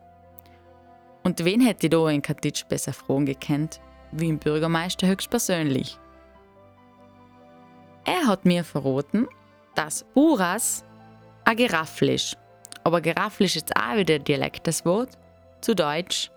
Und 1.23 1.45
wen 1.45 1.61
hätte 1.61 1.87
ich 1.87 1.91
da 1.91 2.09
in 2.09 2.23
Katic 2.23 2.69
besser 2.69 2.93
fragen 2.93 3.27
gekannt, 3.27 3.81
wie 4.13 4.29
im 4.29 4.39
Bürgermeister 4.39 5.07
höchstpersönlich? 5.07 5.99
Er 8.05 8.27
hat 8.27 8.45
mir 8.45 8.63
verraten, 8.63 9.27
dass 9.77 10.05
Buras 10.15 10.85
ein 11.45 11.57
Giraffel 11.57 12.11
ist. 12.11 12.37
Aber 12.83 13.01
Giraffel 13.01 13.47
ist 13.47 13.77
auch 13.77 13.97
wieder 13.97 14.19
Dialekt 14.19 14.67
das 14.67 14.85
Wort. 14.85 15.11
Zu 15.61 15.75
Deutsch 15.75 16.31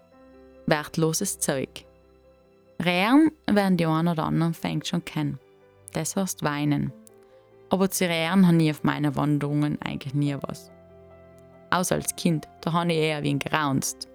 wertloses 0.68 1.40
Zeug. 1.40 1.86
Rehren 2.84 3.32
werden 3.50 3.78
die 3.78 3.86
einen 3.86 4.08
oder 4.08 4.24
anderen 4.24 4.54
fängt 4.54 4.88
schon 4.88 5.04
kennen. 5.04 5.40
Das 5.94 6.16
heißt 6.16 6.44
weinen. 6.44 6.94
Aber 7.70 7.90
zu 7.90 8.06
Rehren 8.06 8.48
habe 8.48 8.62
ich 8.62 8.72
auf 8.72 8.84
meinen 8.84 9.16
Wanderungen 9.16 9.82
eigentlich 9.82 10.14
nie 10.14 10.36
was. 10.42 10.72
Außer 11.72 11.96
als 11.96 12.16
Kind, 12.16 12.48
da 12.62 12.74
habe 12.74 12.92
ich 12.94 13.00
eher 13.00 13.24
wie 13.24 13.32
ein 13.32 13.40
geraunzt. 13.40 14.08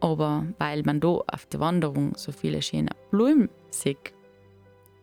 Aber 0.00 0.44
weil 0.58 0.82
man 0.82 1.00
da 1.00 1.08
auf 1.08 1.46
der 1.46 1.60
Wanderung 1.60 2.12
so 2.16 2.30
viele 2.30 2.62
schöne 2.62 2.90
Blumen 3.10 3.48
sieht, 3.70 4.12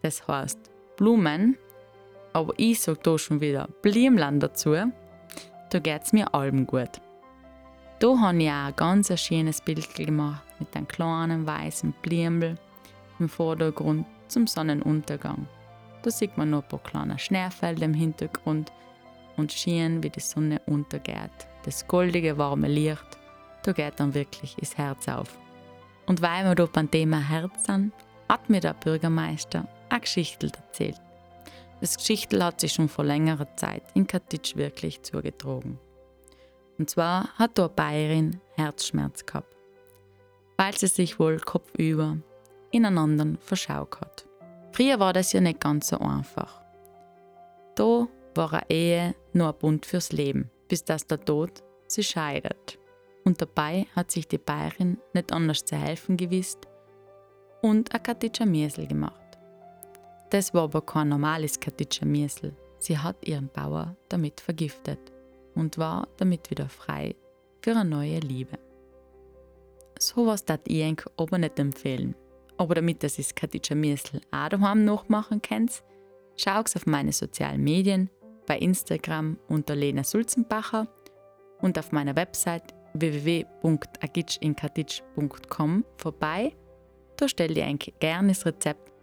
das 0.03 0.25
heißt 0.27 0.59
Blumen, 0.95 1.57
aber 2.35 2.53
ich 2.57 2.81
sage 2.81 2.99
da 3.01 3.17
schon 3.17 3.39
wieder 3.39 3.69
Blümlein 3.81 4.41
dazu, 4.41 4.75
da 5.69 5.79
geht 5.79 6.03
es 6.03 6.11
mir 6.11 6.33
allem 6.35 6.67
gut. 6.67 7.01
Da 7.99 8.19
habe 8.19 8.43
ich 8.43 8.49
auch 8.49 8.65
ein 8.65 8.75
ganz 8.75 9.19
schönes 9.21 9.61
Bild 9.61 9.95
gemacht 9.95 10.43
mit 10.59 10.75
einem 10.75 10.87
kleinen 10.87 11.47
weißen 11.47 11.93
Blümel 12.01 12.57
im 13.19 13.29
Vordergrund 13.29 14.05
zum 14.27 14.47
Sonnenuntergang. 14.47 15.47
Da 16.03 16.11
sieht 16.11 16.37
man 16.37 16.49
noch 16.49 16.63
ein 16.63 16.67
paar 16.67 16.83
kleine 16.83 17.17
Schneefelder 17.17 17.85
im 17.85 17.93
Hintergrund 17.93 18.69
und 19.37 19.53
schön, 19.53 20.03
wie 20.03 20.09
die 20.09 20.19
Sonne 20.19 20.61
untergeht. 20.65 21.47
Das 21.63 21.87
goldige, 21.87 22.37
warme 22.37 22.67
Licht, 22.67 23.17
da 23.63 23.71
geht 23.71 23.93
dann 23.97 24.13
wirklich 24.13 24.57
das 24.59 24.77
Herz 24.77 25.07
auf. 25.07 25.39
Und 26.05 26.21
weil 26.21 26.43
wir 26.43 26.55
da 26.55 26.65
beim 26.65 26.91
Thema 26.91 27.19
Herz 27.19 27.65
sind, 27.65 27.93
hat 28.27 28.49
mir 28.49 28.59
der 28.59 28.73
Bürgermeister 28.73 29.69
eine 29.89 30.01
Geschichte 30.01 30.47
erzählt. 30.47 31.04
Das 31.81 31.97
Geschichtel 31.97 32.43
hat 32.43 32.61
sich 32.61 32.73
schon 32.73 32.89
vor 32.89 33.05
längerer 33.05 33.55
Zeit 33.57 33.83
in 33.93 34.07
Katitsch 34.07 34.55
wirklich 34.55 35.01
zugetragen. 35.03 35.79
Und 36.77 36.89
zwar 36.89 37.29
hat 37.37 37.59
eine 37.59 37.69
Bayerin 37.69 38.41
Herzschmerz 38.55 39.25
gehabt, 39.25 39.53
weil 40.57 40.75
sie 40.77 40.87
sich 40.87 41.19
wohl 41.19 41.39
kopfüber 41.39 42.17
ineinander 42.71 43.37
verschaut 43.39 43.99
hat. 44.01 44.25
Früher 44.71 44.99
war 44.99 45.13
das 45.13 45.31
ja 45.31 45.41
nicht 45.41 45.61
ganz 45.61 45.87
so 45.87 45.97
einfach. 45.99 46.61
Da 47.75 48.07
war 48.35 48.53
eine 48.53 48.69
Ehe 48.69 49.15
nur 49.33 49.49
ein 49.49 49.59
Bund 49.59 49.85
fürs 49.85 50.11
Leben, 50.11 50.49
bis 50.67 50.83
dass 50.83 51.07
der 51.07 51.23
Tod 51.23 51.63
sie 51.87 52.03
scheidet. 52.03 52.77
Und 53.23 53.41
dabei 53.41 53.87
hat 53.95 54.11
sich 54.11 54.27
die 54.27 54.37
Bayerin 54.37 54.97
nicht 55.13 55.31
anders 55.31 55.65
zu 55.65 55.75
helfen 55.75 56.17
gewusst 56.17 56.59
und 57.61 57.93
ein 57.93 58.03
Katitscher 58.03 58.45
Miesel 58.45 58.87
gemacht. 58.87 59.24
Das 60.35 60.53
war 60.53 60.63
aber 60.63 60.81
kein 60.81 61.07
normales 61.07 61.61
Katitscher 61.61 62.05
Miesel. 62.05 62.53
Sie 62.77 62.97
hat 62.97 63.25
ihren 63.25 63.47
Bauer 63.47 63.95
damit 64.09 64.41
vergiftet 64.41 64.99
und 65.55 65.77
war 65.77 66.09
damit 66.17 66.51
wieder 66.51 66.67
frei 66.67 67.15
für 67.61 67.71
eine 67.71 67.85
neue 67.85 68.19
Liebe. 68.19 68.59
So 69.97 70.27
was 70.27 70.43
dat 70.43 70.59
ich 70.67 70.81
eng 70.81 71.01
aber 71.15 71.37
nicht 71.37 71.57
empfehlen. 71.57 72.15
Aber 72.57 72.75
damit 72.75 73.01
das 73.01 73.17
ist 73.17 73.37
Katitscher 73.37 73.75
Miesel 73.75 74.19
auch 74.29 74.49
daheim 74.49 74.83
nachmachen 74.83 75.41
könnt, 75.41 75.81
schaut 76.35 76.75
auf 76.75 76.85
meine 76.85 77.13
sozialen 77.13 77.63
Medien, 77.63 78.09
bei 78.45 78.57
Instagram 78.57 79.37
unter 79.47 79.73
Lena 79.73 80.03
Sulzenbacher 80.03 80.89
und 81.61 81.79
auf 81.79 81.93
meiner 81.93 82.17
Website 82.17 82.73
www.agitchinkatitsch.com 82.93 85.85
vorbei. 85.95 86.53
Da 87.15 87.29
stelle 87.29 87.53
ich 87.53 87.63
ein 87.63 87.79
gernes 88.01 88.45
Rezept 88.45 88.94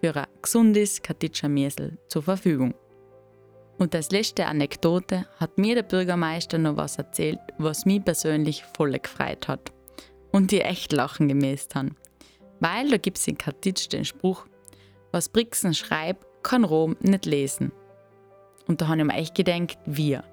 für 0.00 0.14
ein 0.14 0.26
gesundes 0.42 1.02
Katitscher 1.02 1.48
Miesel 1.48 1.98
zur 2.08 2.22
Verfügung. 2.22 2.74
Und 3.78 3.94
als 3.94 4.10
letzte 4.10 4.46
Anekdote 4.46 5.26
hat 5.38 5.56
mir 5.56 5.76
der 5.76 5.82
Bürgermeister 5.82 6.58
noch 6.58 6.76
was 6.76 6.96
erzählt, 6.98 7.38
was 7.58 7.86
mich 7.86 8.04
persönlich 8.04 8.64
voll 8.76 8.98
gefreut 8.98 9.48
hat 9.48 9.72
und 10.32 10.50
die 10.50 10.60
echt 10.60 10.92
lachen 10.92 11.28
gemäßt 11.28 11.74
haben. 11.74 11.96
Weil 12.60 12.90
da 12.90 12.96
gibt 12.96 13.18
es 13.18 13.28
in 13.28 13.38
Katitsch 13.38 13.88
den 13.92 14.04
Spruch, 14.04 14.46
was 15.12 15.28
Brixen 15.28 15.74
schreibt, 15.74 16.24
kann 16.42 16.64
Rom 16.64 16.96
nicht 17.00 17.24
lesen. 17.24 17.72
Und 18.66 18.80
da 18.80 18.88
habe 18.88 18.98
ich 18.98 19.06
mir 19.06 19.14
echt 19.14 19.34
gedacht, 19.34 19.78
wir. 19.86 20.24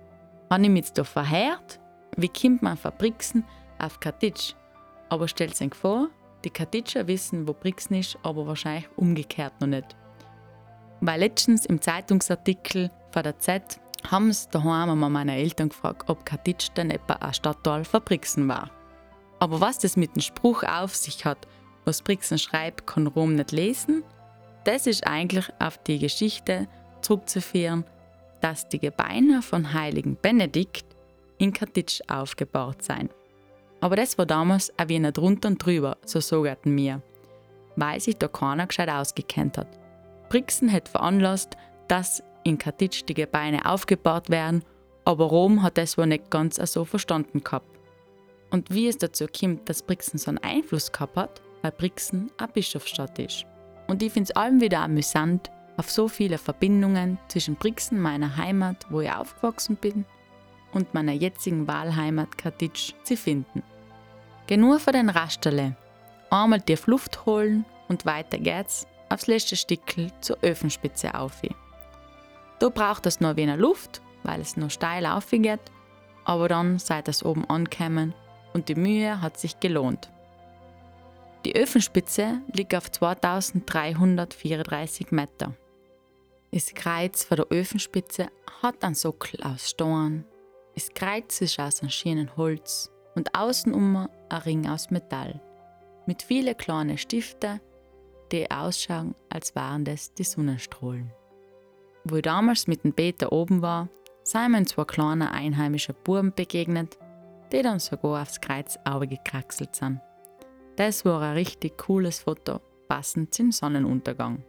Habe 0.49 0.63
ich 0.63 0.69
mich 0.69 0.85
jetzt 0.85 0.97
da 0.97 1.03
verheert? 1.03 1.79
Wie 2.17 2.29
kommt 2.29 2.61
man 2.61 2.77
von 2.77 2.91
Brixen 2.97 3.45
auf 3.79 3.99
Katitsch? 3.99 4.53
Aber 5.09 5.27
stellt 5.27 5.59
euch 5.61 5.73
vor, 5.73 6.09
die 6.45 6.51
Katitscher 6.51 7.07
wissen, 7.07 7.47
wo 7.47 7.53
Brixen 7.53 7.95
ist, 7.95 8.17
aber 8.23 8.47
wahrscheinlich 8.47 8.87
umgekehrt 8.95 9.59
noch 9.59 9.67
nicht. 9.67 9.95
Weil 11.01 11.19
letztens 11.19 11.65
im 11.65 11.81
Zeitungsartikel 11.81 12.89
von 13.11 13.23
der 13.23 13.39
Z 13.39 13.79
haben 14.09 14.31
sie 14.31 14.47
daheim 14.51 14.91
einmal 14.91 15.09
meine 15.09 15.35
Eltern 15.35 15.69
gefragt, 15.69 16.09
ob 16.09 16.25
Katitsch 16.25 16.69
denn 16.77 16.91
etwa 16.91 17.13
ein 17.13 17.33
Stadtteil 17.33 17.83
von 17.83 18.01
Brixen 18.03 18.47
war. 18.47 18.69
Aber 19.39 19.59
was 19.59 19.79
das 19.79 19.97
mit 19.97 20.15
dem 20.15 20.21
Spruch 20.21 20.63
auf 20.63 20.95
sich 20.95 21.25
hat, 21.25 21.47
was 21.83 22.01
Brixen 22.01 22.37
schreibt, 22.37 22.87
kann 22.87 23.07
Rom 23.07 23.35
nicht 23.35 23.51
lesen, 23.51 24.03
das 24.63 24.87
ist 24.87 25.05
eigentlich 25.05 25.51
auf 25.59 25.77
die 25.79 25.99
Geschichte 25.99 26.67
zurückzuführen, 27.01 27.83
dass 28.41 28.69
die 28.69 28.79
Gebeine 28.79 29.41
von 29.41 29.73
heiligen 29.73 30.15
Benedikt 30.15 30.85
in 31.37 31.53
Katitsch 31.53 32.01
aufgebaut 32.07 32.83
seien. 32.83 33.09
Aber 33.85 33.97
das 33.97 34.17
war 34.17 34.25
damals 34.25 34.73
ein 34.79 34.89
wenig 34.89 35.13
drunter 35.13 35.47
und 35.47 35.63
drüber, 35.63 35.97
so 36.03 36.19
sagten 36.19 36.73
mir, 36.73 37.03
weil 37.75 37.99
sich 37.99 38.17
da 38.17 38.27
keiner 38.27 38.65
gescheit 38.65 38.89
ausgekennt 38.89 39.59
hat. 39.59 39.67
Brixen 40.27 40.71
hat 40.71 40.89
veranlasst, 40.89 41.55
dass 41.87 42.23
in 42.43 42.57
Katitsch 42.57 43.03
die 43.07 43.13
Gebeine 43.13 43.69
aufgebaut 43.69 44.31
werden, 44.31 44.63
aber 45.03 45.25
Rom 45.25 45.61
hat 45.61 45.77
das 45.77 45.99
wohl 45.99 46.07
nicht 46.07 46.31
ganz 46.31 46.55
so 46.55 46.83
verstanden 46.83 47.43
gehabt. 47.43 47.69
Und 48.49 48.73
wie 48.73 48.87
es 48.87 48.97
dazu 48.97 49.27
kommt, 49.27 49.69
dass 49.69 49.83
Brixen 49.83 50.17
so 50.17 50.29
einen 50.29 50.39
Einfluss 50.39 50.91
gehabt 50.91 51.15
hat, 51.15 51.43
weil 51.61 51.71
Brixen 51.71 52.31
eine 52.39 52.47
Bischofsstadt 52.47 53.19
ist. 53.19 53.45
Und 53.85 54.01
ich 54.01 54.11
finde 54.11 54.31
es 54.31 54.35
allem 54.35 54.61
wieder 54.61 54.79
amüsant, 54.79 55.51
auf 55.77 55.91
so 55.91 56.07
viele 56.07 56.39
Verbindungen 56.39 57.19
zwischen 57.27 57.53
Brixen, 57.53 58.01
meiner 58.01 58.35
Heimat, 58.35 58.87
wo 58.89 59.01
ich 59.01 59.11
aufgewachsen 59.11 59.75
bin, 59.75 60.05
und 60.71 60.91
meiner 60.95 61.13
jetzigen 61.13 61.67
Wahlheimat 61.67 62.35
Katitsch 62.35 62.93
zu 63.03 63.15
finden. 63.15 63.61
Genug 64.47 64.79
für 64.79 64.91
den 64.91 65.09
Rasterle. 65.09 65.75
Einmal 66.29 66.61
tief 66.61 66.85
Luft 66.85 67.25
holen 67.25 67.65
und 67.87 68.05
weiter 68.05 68.37
geht's 68.37 68.85
aufs 69.09 69.25
letzte 69.25 69.55
Stickel 69.55 70.11
zur 70.21 70.37
Öfenspitze 70.43 71.15
auf. 71.15 71.41
Da 72.59 72.69
braucht 72.69 73.07
es 73.07 73.19
noch 73.19 73.37
wenig 73.37 73.57
Luft, 73.57 74.03
weil 74.21 74.41
es 74.41 74.55
noch 74.55 74.69
steil 74.69 75.07
aufgeht, 75.07 75.61
aber 76.25 76.47
dann 76.47 76.77
seid 76.77 77.07
es 77.07 77.25
oben 77.25 77.49
angekommen 77.49 78.13
und 78.53 78.69
die 78.69 78.75
Mühe 78.75 79.19
hat 79.19 79.39
sich 79.39 79.59
gelohnt. 79.59 80.11
Die 81.43 81.55
Öfenspitze 81.55 82.41
liegt 82.53 82.75
auf 82.75 82.91
2334 82.91 85.11
Meter. 85.11 85.55
Das 86.51 86.71
Kreuz 86.75 87.23
von 87.23 87.37
der 87.37 87.47
Öfenspitze 87.47 88.27
hat 88.61 88.83
einen 88.83 88.93
Sockel 88.93 89.41
aus 89.41 89.71
Stein. 89.71 90.23
Das 90.75 90.93
Kreuz 90.93 91.41
ist 91.41 91.59
aus 91.59 91.81
einem 91.81 91.89
schönen 91.89 92.37
Holz 92.37 92.91
und 93.15 93.33
außenum 93.33 94.07
ein 94.29 94.41
Ring 94.41 94.67
aus 94.67 94.91
Metall. 94.91 95.41
Mit 96.05 96.21
vielen 96.21 96.55
kleinen 96.55 96.97
Stiften, 96.97 97.59
die 98.31 98.49
ausschauen, 98.51 99.15
als 99.29 99.55
wären 99.55 99.85
das 99.85 100.13
die 100.13 100.23
Sonnenstrahlen. 100.23 101.11
Wo 102.03 102.17
ich 102.17 102.21
damals 102.21 102.67
mit 102.67 102.83
dem 102.83 102.93
Peter 102.93 103.31
oben 103.31 103.61
war, 103.61 103.89
sind 104.23 104.51
mir 104.51 104.65
zwei 104.65 104.83
kleine 104.83 105.31
einheimische 105.31 105.93
Buben 105.93 106.33
begegnet, 106.35 106.97
die 107.51 107.61
dann 107.61 107.79
sogar 107.79 108.21
aufs 108.21 108.41
Kreuz 108.41 108.77
gekraxelt 109.01 109.75
sind. 109.75 110.01
Das 110.75 111.05
war 111.05 111.21
ein 111.21 111.33
richtig 111.33 111.77
cooles 111.77 112.19
Foto, 112.19 112.59
passend 112.87 113.33
zum 113.33 113.51
Sonnenuntergang. 113.51 114.43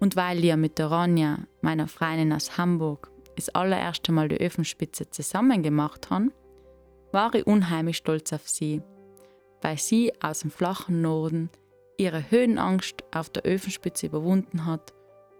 Und 0.00 0.16
weil 0.16 0.44
ich 0.44 0.56
mit 0.56 0.78
der 0.78 0.86
Ronja, 0.86 1.40
meiner 1.60 1.86
Freundin 1.86 2.32
aus 2.32 2.56
Hamburg, 2.56 3.10
das 3.36 3.50
allererste 3.50 4.12
Mal 4.12 4.28
die 4.28 4.40
Öfenspitze 4.40 5.10
zusammen 5.10 5.62
gemacht 5.62 6.10
haben, 6.10 6.32
war 7.12 7.34
ich 7.34 7.46
unheimlich 7.46 7.96
stolz 7.96 8.32
auf 8.32 8.48
sie, 8.48 8.82
weil 9.62 9.78
sie 9.78 10.12
aus 10.20 10.40
dem 10.40 10.50
flachen 10.50 11.02
Norden 11.02 11.50
ihre 11.96 12.30
Höhenangst 12.30 13.04
auf 13.12 13.28
der 13.30 13.42
Öfenspitze 13.42 14.06
überwunden 14.06 14.66
hat 14.66 14.94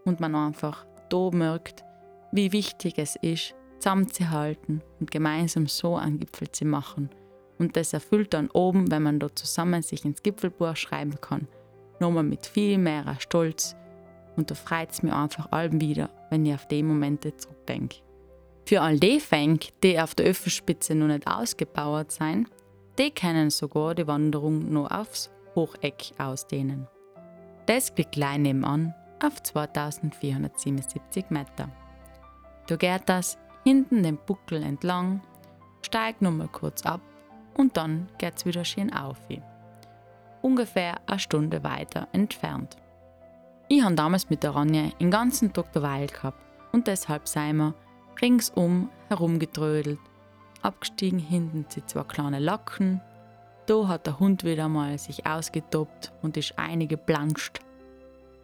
und 0.05 0.21
man 0.21 0.35
einfach 0.35 0.87
da 1.09 1.31
merkt, 1.33 1.85
wie 2.33 2.53
wichtig 2.53 2.95
es 2.99 3.17
ist, 3.17 3.55
zusammenzuhalten 3.79 4.83
und 5.01 5.11
gemeinsam 5.11 5.67
so 5.67 5.97
einen 5.97 6.19
Gipfel 6.21 6.51
zu 6.51 6.65
machen– 6.65 7.11
und 7.61 7.77
das 7.77 7.93
erfüllt 7.93 8.33
dann 8.33 8.51
oben, 8.51 8.91
wenn 8.91 9.03
man 9.03 9.19
dort 9.19 9.39
zusammen 9.39 9.83
sich 9.83 10.07
ins 10.07 10.23
Gipfelbuch 10.23 10.77
schreiben 10.77 11.21
kann, 11.21 11.47
nochmal 12.01 12.23
mit 12.23 12.47
viel 12.47 12.79
mehr 12.79 13.05
Stolz. 13.19 13.77
Und 14.35 14.51
da 14.51 14.55
freut 14.55 14.91
es 14.93 15.03
mich 15.03 15.13
einfach 15.13 15.53
allem 15.53 15.79
wieder, 15.79 16.09
wenn 16.31 16.47
ich 16.47 16.55
auf 16.55 16.67
die 16.67 16.83
Momente 16.83 17.37
zurückdenke. 17.37 17.99
Für 18.67 18.83
all 18.83 18.99
die 18.99 19.21
Fänge, 19.21 19.59
die 19.83 19.99
auf 19.99 20.15
der 20.15 20.27
Öffelspitze 20.27 20.95
noch 20.95 21.09
nicht 21.09 21.27
ausgebaut 21.27 22.13
sind, 22.13 22.49
die 22.99 23.11
können 23.11 23.51
sogar 23.51 23.95
die 23.95 24.07
Wanderung 24.07 24.73
noch 24.73 24.91
aufs 24.91 25.31
Hocheck 25.55 26.13
ausdehnen. 26.19 26.87
Das 27.67 27.93
liegt 27.97 28.13
gleich 28.13 28.39
nebenan 28.39 28.95
auf 29.25 29.43
2477 29.43 31.31
Meter. 31.31 31.69
Da 32.67 32.77
geht 32.77 33.03
das 33.07 33.39
hinten 33.65 34.03
den 34.03 34.17
Buckel 34.17 34.63
entlang, 34.63 35.21
steigt 35.83 36.23
nochmal 36.23 36.49
kurz 36.49 36.85
ab 36.85 37.01
und 37.57 37.77
dann 37.77 38.09
geht 38.19 38.37
es 38.37 38.47
wieder 38.47 38.65
schön 38.65 38.93
auf. 38.93 39.19
Ungefähr 40.43 41.01
eine 41.07 41.19
Stunde 41.19 41.63
weiter 41.63 42.09
entfernt. 42.13 42.77
Ich 43.69 43.83
habe 43.83 43.95
damals 43.95 44.31
mit 44.31 44.43
der 44.43 44.51
Ronja 44.51 44.89
den 45.01 45.11
ganzen 45.11 45.53
Tag 45.53 45.73
derweil 45.73 46.07
gehabt 46.07 46.43
und 46.73 46.87
deshalb 46.87 47.29
sind 47.29 47.57
wir 47.57 47.75
ringsum 48.21 48.91
herumgetrödelt, 49.09 49.99
abgestiegen 50.63 51.19
hinten 51.19 51.69
zu 51.69 51.85
zwei 51.87 52.05
kleine 52.05 52.39
Lacken. 52.39 53.01
Da 53.67 53.89
hat 53.89 54.07
der 54.07 54.19
Hund 54.19 54.45
wieder 54.45 54.69
mal 54.69 54.99
sich 54.99 55.27
ausgetobt 55.27 56.13
und 56.23 56.37
ist 56.37 56.59
eingeplanscht. 56.59 57.61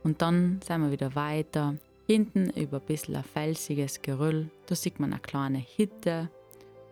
Und 0.02 0.22
dann 0.22 0.60
sind 0.64 0.82
wir 0.82 0.92
wieder 0.92 1.14
weiter, 1.14 1.74
hinten 2.06 2.50
über 2.50 2.78
ein 2.78 2.86
bisschen 2.86 3.16
ein 3.16 3.24
felsiges 3.24 4.02
Geröll, 4.02 4.50
da 4.66 4.74
sieht 4.74 5.00
man 5.00 5.12
eine 5.12 5.20
kleine 5.20 5.58
Hitte 5.58 6.30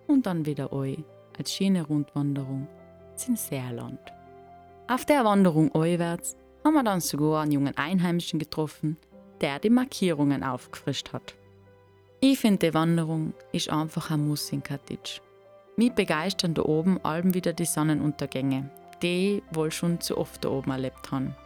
und 0.06 0.26
dann 0.26 0.46
wieder 0.46 0.72
eu 0.72 0.96
als 1.38 1.52
schöne 1.52 1.86
Rundwanderung 1.86 2.66
ins 3.26 3.46
Seerland. 3.46 4.00
Auf 4.88 5.04
der 5.04 5.24
Wanderung 5.24 5.74
euwärts 5.74 6.36
haben 6.64 6.74
wir 6.74 6.82
dann 6.82 7.00
sogar 7.00 7.42
einen 7.42 7.52
jungen 7.52 7.76
Einheimischen 7.76 8.38
getroffen, 8.38 8.96
der 9.40 9.58
die 9.58 9.70
Markierungen 9.70 10.42
aufgefrischt 10.42 11.12
hat. 11.12 11.34
Ich 12.26 12.38
finde, 12.38 12.68
die 12.68 12.72
Wanderung 12.72 13.34
ist 13.52 13.68
einfach 13.68 14.10
ein 14.10 14.26
Muss 14.26 14.50
in 14.50 14.62
Katic. 14.62 15.20
Mich 15.76 15.92
begeistern 15.92 16.54
da 16.54 16.62
oben 16.62 16.98
allem 17.04 17.34
wieder 17.34 17.52
die 17.52 17.66
Sonnenuntergänge, 17.66 18.70
die 19.02 19.42
wohl 19.50 19.70
schon 19.70 20.00
zu 20.00 20.16
oft 20.16 20.42
da 20.42 20.48
oben 20.48 20.70
erlebt 20.70 21.12
haben. 21.12 21.36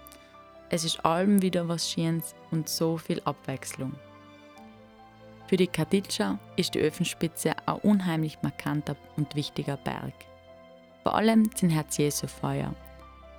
Es 0.71 0.85
ist 0.85 1.05
allem 1.05 1.43
wieder 1.43 1.67
was 1.67 1.91
Schönes 1.91 2.37
und 2.53 2.69
so 2.69 2.97
viel 2.97 3.21
Abwechslung. 3.25 3.93
Für 5.49 5.57
die 5.57 5.67
Kaditscha 5.67 6.39
ist 6.55 6.77
die 6.77 6.81
Öfenspitze 6.81 7.57
ein 7.67 7.79
unheimlich 7.79 8.39
markanter 8.43 8.95
und 9.17 9.35
wichtiger 9.35 9.79
Berg. 9.79 10.15
Vor 11.03 11.17
allem 11.17 11.53
zum 11.57 11.71
Herz 11.71 11.97
Jesu 11.97 12.29
Feuer, 12.29 12.73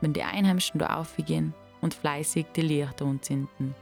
wenn 0.01 0.11
die 0.11 0.23
Einheimischen 0.23 0.79
da 0.79 0.97
aufgehen 0.97 1.53
und 1.79 1.93
fleißig 1.93 2.47
die 2.53 2.63
Lichter 2.63 3.05
unzünden. 3.05 3.75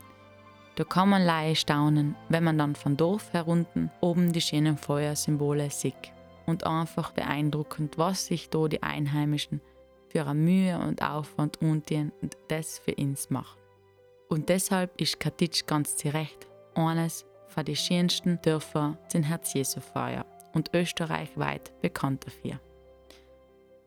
Da 0.78 0.84
kann 0.84 1.10
man 1.10 1.24
leicht 1.24 1.62
staunen, 1.62 2.16
wenn 2.30 2.44
man 2.44 2.60
dann 2.60 2.76
von 2.76 2.98
Dorf 2.98 3.34
herunten 3.34 3.90
oben 4.00 4.32
die 4.32 4.42
schönen 4.42 4.78
Feuersymbole 4.78 5.72
sieht 5.72 6.14
und 6.46 6.68
einfach 6.68 7.14
beeindruckend, 7.14 7.98
was 7.98 8.28
sich 8.28 8.52
da 8.52 8.68
die 8.68 8.84
Einheimischen 8.84 9.60
für 10.10 10.28
eine 10.28 10.36
Mühe 10.36 10.78
und 10.78 11.02
Aufwand 11.02 11.60
untun 11.64 12.12
und 12.22 12.38
das 12.50 12.78
für 12.78 12.94
uns 12.94 13.32
machen. 13.32 13.60
Und 14.30 14.50
deshalb 14.50 15.02
ist 15.02 15.20
Katitsch 15.20 15.66
ganz 15.66 15.98
zu 15.98 16.10
Recht 16.10 16.46
eines 16.76 17.26
von 17.48 17.66
den 17.66 17.76
schönsten 17.76 18.40
Dörfern 18.44 19.00
sind 19.08 19.24
Herz-Jesu-Feuer 19.24 20.28
und 20.54 20.70
österreichweit 20.76 21.72
bekannt 21.82 22.28
dafür. 22.28 22.60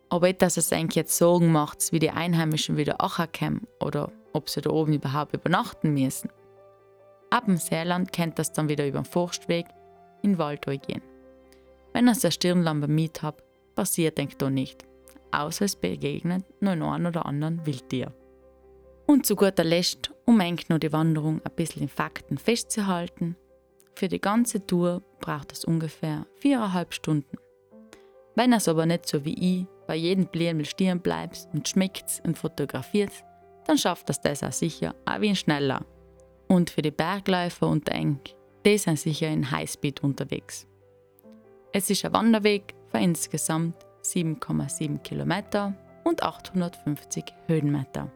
Aber 0.08 0.32
dass 0.32 0.56
es 0.56 0.72
eigentlich 0.72 0.96
jetzt 0.96 1.16
Sorgen 1.16 1.52
macht, 1.52 1.92
wie 1.92 2.00
die 2.00 2.10
Einheimischen 2.10 2.76
wieder 2.76 2.98
kommen 3.38 3.68
oder 3.78 4.10
ob 4.32 4.48
sie 4.48 4.60
da 4.60 4.70
oben 4.70 4.94
überhaupt 4.94 5.34
übernachten 5.34 5.94
müssen. 5.94 6.30
Ab 7.30 7.46
dem 7.46 7.56
Seeland 7.56 8.12
kennt 8.12 8.38
das 8.38 8.52
dann 8.52 8.68
wieder 8.68 8.86
über 8.86 9.00
den 9.00 9.04
Forstweg 9.04 9.66
in 10.22 10.32
den 10.32 10.38
Wald 10.38 10.62
gehen. 10.62 11.02
Wenn 11.92 12.08
ihr 12.08 12.16
eine 12.20 12.32
Stirnlampe 12.32 12.88
mit 12.88 13.22
habt, 13.22 13.42
passiert 13.74 14.18
denkt 14.18 14.42
da 14.42 14.50
nicht, 14.50 14.84
außer 15.30 15.64
es 15.64 15.76
begegnet 15.76 16.44
nur 16.60 16.72
einen 16.72 17.06
oder 17.06 17.26
anderen 17.26 17.64
Wildtier. 17.64 18.12
Und 19.06 19.26
zu 19.26 19.36
guter 19.36 19.64
Letzt, 19.64 20.12
um 20.24 20.38
eng 20.40 20.60
nur 20.68 20.78
die 20.78 20.92
Wanderung 20.92 21.40
ein 21.44 21.52
bisschen 21.56 21.82
in 21.82 21.88
Fakten 21.88 22.38
festzuhalten, 22.38 23.36
für 23.94 24.08
die 24.08 24.20
ganze 24.20 24.64
Tour 24.66 25.02
braucht 25.20 25.52
es 25.52 25.64
ungefähr 25.64 26.26
viereinhalb 26.36 26.94
Stunden. 26.94 27.36
Wenn 28.34 28.52
es 28.52 28.68
aber 28.68 28.86
nicht 28.86 29.06
so 29.06 29.24
wie 29.24 29.60
ich 29.60 29.66
bei 29.86 29.96
jedem 29.96 30.26
Blimmel 30.26 30.64
stehen 30.64 31.00
bleibst 31.00 31.48
und 31.52 31.68
schmeckt 31.68 32.22
und 32.24 32.38
fotografiert, 32.38 33.12
dann 33.66 33.78
schafft 33.78 34.08
das 34.08 34.20
das 34.20 34.42
auch 34.42 34.52
sicher 34.52 34.94
auch 35.04 35.20
wie 35.20 35.34
schneller. 35.34 35.84
Und 36.50 36.70
für 36.70 36.82
die 36.82 36.90
Bergläufer 36.90 37.68
und 37.68 37.88
Eng, 37.88 38.18
die 38.66 38.76
sind 38.76 38.98
sicher 38.98 39.28
in 39.28 39.50
Highspeed 39.50 40.02
unterwegs. 40.02 40.66
Es 41.72 41.88
ist 41.88 42.04
ein 42.04 42.12
Wanderweg 42.12 42.74
von 42.88 43.00
insgesamt 43.00 43.76
7,7 44.02 44.98
Kilometer 44.98 45.74
und 46.04 46.22
850 46.22 47.24
Höhenmeter. 47.46 48.10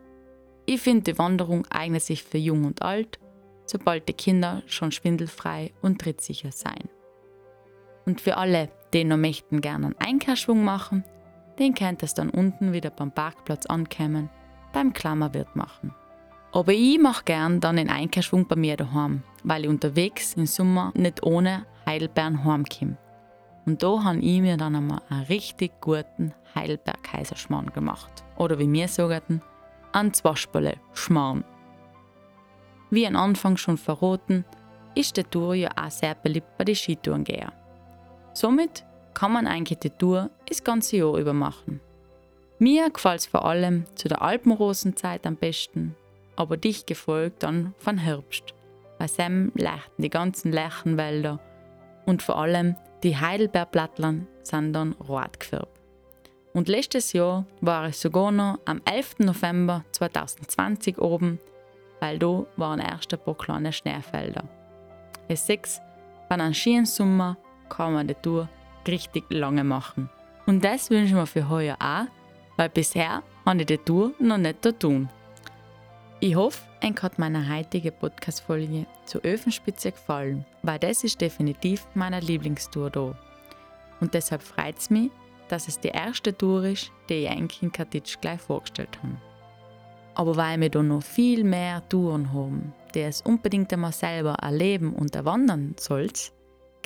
Ich 0.67 0.81
finde, 0.81 1.13
die 1.13 1.19
Wanderung 1.19 1.67
eignet 1.71 2.03
sich 2.03 2.25
für 2.25 2.39
jung 2.39 2.65
und 2.65 2.83
alt 2.83 3.19
sobald 3.67 4.09
die 4.09 4.13
Kinder 4.13 4.63
schon 4.67 4.93
schwindelfrei 4.93 5.73
und 5.83 6.01
trittsicher 6.01 6.53
sein. 6.53 6.89
Und 8.07 8.21
für 8.21 8.37
alle, 8.37 8.71
die 8.93 9.05
noch 9.05 9.17
möchten 9.17 9.61
gerne 9.61 9.87
einen 9.87 9.99
Einkehrschwung 9.99 10.65
machen, 10.65 11.05
den 11.59 11.75
könnt 11.75 12.03
es 12.03 12.15
dann 12.15 12.31
unten 12.31 12.73
wieder 12.73 12.91
beim 12.91 13.13
Parkplatz 13.13 13.67
ankommen, 13.67 14.29
beim 14.73 14.93
Klammerwirt 14.93 15.57
machen. 15.57 15.95
Aber 16.55 16.73
ich 16.73 17.01
mache 17.01 17.25
gern 17.25 17.59
dann 17.59 17.77
den 17.77 17.91
Einkehrschwung 17.91 18.47
bei 18.47 18.55
mir 18.55 18.77
daheim, 18.77 19.25
weil 19.43 19.65
ich 19.65 19.69
unterwegs 19.69 20.35
im 20.35 20.47
Sommer 20.47 20.93
nicht 20.95 21.25
ohne 21.25 21.67
Heidelbeeren 21.85 22.45
heimkomme. 22.45 22.97
Und 23.67 23.83
da 23.83 24.05
habe 24.05 24.21
ich 24.21 24.41
mir 24.41 24.57
dann 24.57 24.77
einmal 24.77 25.03
einen 25.09 25.25
richtig 25.25 25.73
guten 25.81 26.33
Heidelberg-Kaiserschmarrn 26.55 27.73
gemacht. 27.73 28.23
Oder 28.37 28.57
wie 28.61 28.73
wir 28.73 28.87
sagen, 28.87 29.43
einen 29.93 30.15
Zwaschbälle-Schmarrn. 30.15 31.43
Wie 32.89 33.05
am 33.09 33.17
Anfang 33.17 33.57
schon 33.57 33.77
verraten, 33.77 34.45
ist 34.95 35.17
die 35.17 35.25
Tour 35.25 35.57
ja 35.57 35.71
auch 35.75 35.91
sehr 35.91 36.15
beliebt 36.15 36.57
bei 36.57 36.63
den 36.63 36.77
Skitourengehern. 36.77 37.51
Somit 38.33 38.85
kann 39.13 39.33
man 39.33 39.49
eigentlich 39.49 39.81
die 39.81 39.91
Tour 39.91 40.31
das 40.49 40.63
ganze 40.63 40.99
Jahr 40.99 41.17
über 41.17 41.33
machen. 41.33 41.81
Mir 42.61 42.91
gefällt 42.91 43.23
es 43.23 43.27
vor 43.27 43.45
allem 43.45 43.87
zu 43.97 44.07
der 44.07 44.23
Alpenrosenzeit 44.23 45.27
am 45.27 45.35
besten, 45.35 45.97
aber 46.37 46.57
dich 46.57 46.87
gefolgt 46.87 47.43
dann 47.43 47.75
von 47.79 47.99
Herbst. 47.99 48.55
Bei 48.99 49.07
Sem 49.07 49.53
leuchten 49.55 50.03
die 50.03 50.11
ganzen 50.11 50.53
Lärchenwälder 50.53 51.41
und 52.07 52.23
vor 52.23 52.39
allem 52.39 52.77
die 53.03 53.17
Heidelbeerblattlern 53.17 54.27
sind 54.43 54.73
dann 54.73 54.93
rot 54.95 55.41
gefärbt. 55.41 55.81
Und 56.53 56.69
letztes 56.69 57.13
Jahr 57.13 57.45
war 57.61 57.89
ich 57.89 57.97
sogar 57.99 58.31
noch 58.31 58.59
am 58.65 58.81
11. 58.85 59.19
November 59.19 59.85
2020 59.93 60.99
oben 60.99 61.41
weil 62.05 62.19
da 62.19 62.45
waren 62.57 62.81
erst 62.81 63.15
ein 63.15 63.21
paar 63.21 63.35
kleine 63.35 63.73
Schneefelder. 63.73 64.45
Es 65.27 65.47
sechs, 65.47 65.81
bei 66.29 66.35
einem 66.35 66.53
schönen 66.53 66.85
Sommer 66.85 67.39
kann 67.71 67.95
man 67.95 68.07
die 68.07 68.15
Tour 68.15 68.47
richtig 68.87 69.25
lange 69.31 69.65
machen. 69.65 70.11
Und 70.45 70.63
das 70.63 70.91
wünschen 70.91 71.17
wir 71.17 71.25
für 71.25 71.49
heuer 71.49 71.77
auch, 71.81 72.05
weil 72.59 72.69
bisher 72.69 73.23
habe 73.47 73.61
ich 73.61 73.67
die 73.67 73.79
Tour 73.79 74.13
noch 74.19 74.37
nicht 74.37 74.61
tun. 74.79 75.09
Ich 76.21 76.37
hoffe, 76.37 76.63
euch 76.83 77.03
hat 77.03 77.19
meine 77.19 77.55
heutige 77.55 77.91
Podcast-Folge 77.91 78.87
zur 79.05 79.23
Öfenspitze 79.23 79.93
gefallen, 79.93 80.47
weil 80.63 80.79
das 80.79 81.05
ist 81.05 81.21
definitiv 81.21 81.87
meine 81.95 82.21
Lieblingstour 82.21 82.89
da. 82.89 83.19
Und 84.01 84.15
deshalb 84.15 84.43
freut 84.43 84.79
es 84.79 84.91
mich, 84.91 85.11
dass 85.49 85.69
es 85.69 85.81
die 85.81 85.89
erste 85.89 86.37
Tour 86.37 86.65
ist, 86.65 86.91
die 87.09 87.25
ich 87.25 87.29
eigentlich 87.29 87.63
in 87.63 87.73
Katitsch 87.73 88.17
gleich 88.21 88.41
vorgestellt 88.41 88.97
habe. 89.03 89.17
Aber 90.15 90.37
weil 90.37 90.61
wir 90.61 90.71
da 90.71 90.83
noch 90.83 91.03
viel 91.03 91.43
mehr 91.43 91.87
Touren 91.89 92.33
haben, 92.33 92.73
die 92.95 93.01
es 93.01 93.21
unbedingt 93.23 93.73
einmal 93.73 93.93
selber 93.93 94.35
erleben 94.35 94.95
und 94.95 95.15
erwandern 95.17 95.75
sollt, 95.79 96.33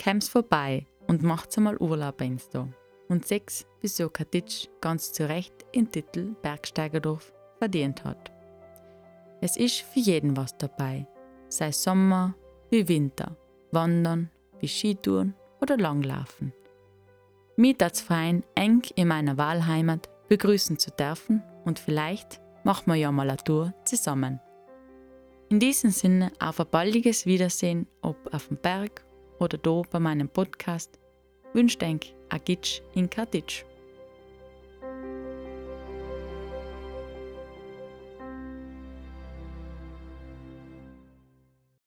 kommt's 0.03 0.27
vorbei 0.27 0.87
und 1.07 1.21
macht's 1.21 1.57
einmal 1.57 1.77
Urlaub 1.77 2.17
bei 2.17 2.27
uns 2.27 2.49
da. 2.49 2.67
Und 3.07 3.25
sechs, 3.25 3.65
wieso 3.81 4.09
Katitsch 4.09 4.67
ganz 4.81 5.13
zu 5.13 5.29
Recht 5.29 5.53
den 5.75 5.91
Titel 5.91 6.35
Bergsteigerdorf 6.41 7.31
verdient 7.59 8.03
hat. 8.03 8.38
Es 9.41 9.55
ist 9.55 9.81
für 9.81 9.99
jeden 9.99 10.35
was 10.35 10.57
dabei, 10.57 11.07
sei 11.47 11.71
Sommer 11.71 12.35
wie 12.69 12.87
Winter, 12.87 13.37
Wandern 13.71 14.29
wie 14.59 14.67
Skitouren 14.67 15.33
oder 15.61 15.77
Langlaufen. 15.77 16.53
Mich 17.55 17.77
tat's 17.77 18.01
fein, 18.01 18.43
eng 18.55 18.81
in 18.95 19.07
meiner 19.07 19.37
Wahlheimat 19.37 20.09
begrüßen 20.27 20.77
zu 20.77 20.91
dürfen 20.91 21.41
und 21.65 21.79
vielleicht 21.79 22.41
machen 22.63 22.87
wir 22.87 22.95
ja 22.95 23.11
mal 23.11 23.29
eine 23.29 23.37
Tour 23.37 23.73
zusammen. 23.85 24.39
In 25.49 25.59
diesem 25.59 25.89
Sinne 25.89 26.31
auf 26.39 26.59
ein 26.59 26.67
baldiges 26.69 27.25
Wiedersehen, 27.25 27.87
ob 28.01 28.17
auf 28.33 28.49
dem 28.49 28.57
Berg 28.57 29.03
oder 29.39 29.57
da 29.57 29.81
bei 29.89 29.99
meinem 29.99 30.29
Podcast, 30.29 30.99
wünscht 31.53 31.81
denk 31.81 32.07
Agitsch 32.29 32.81
in 32.93 33.09
Kartitsch. 33.09 33.63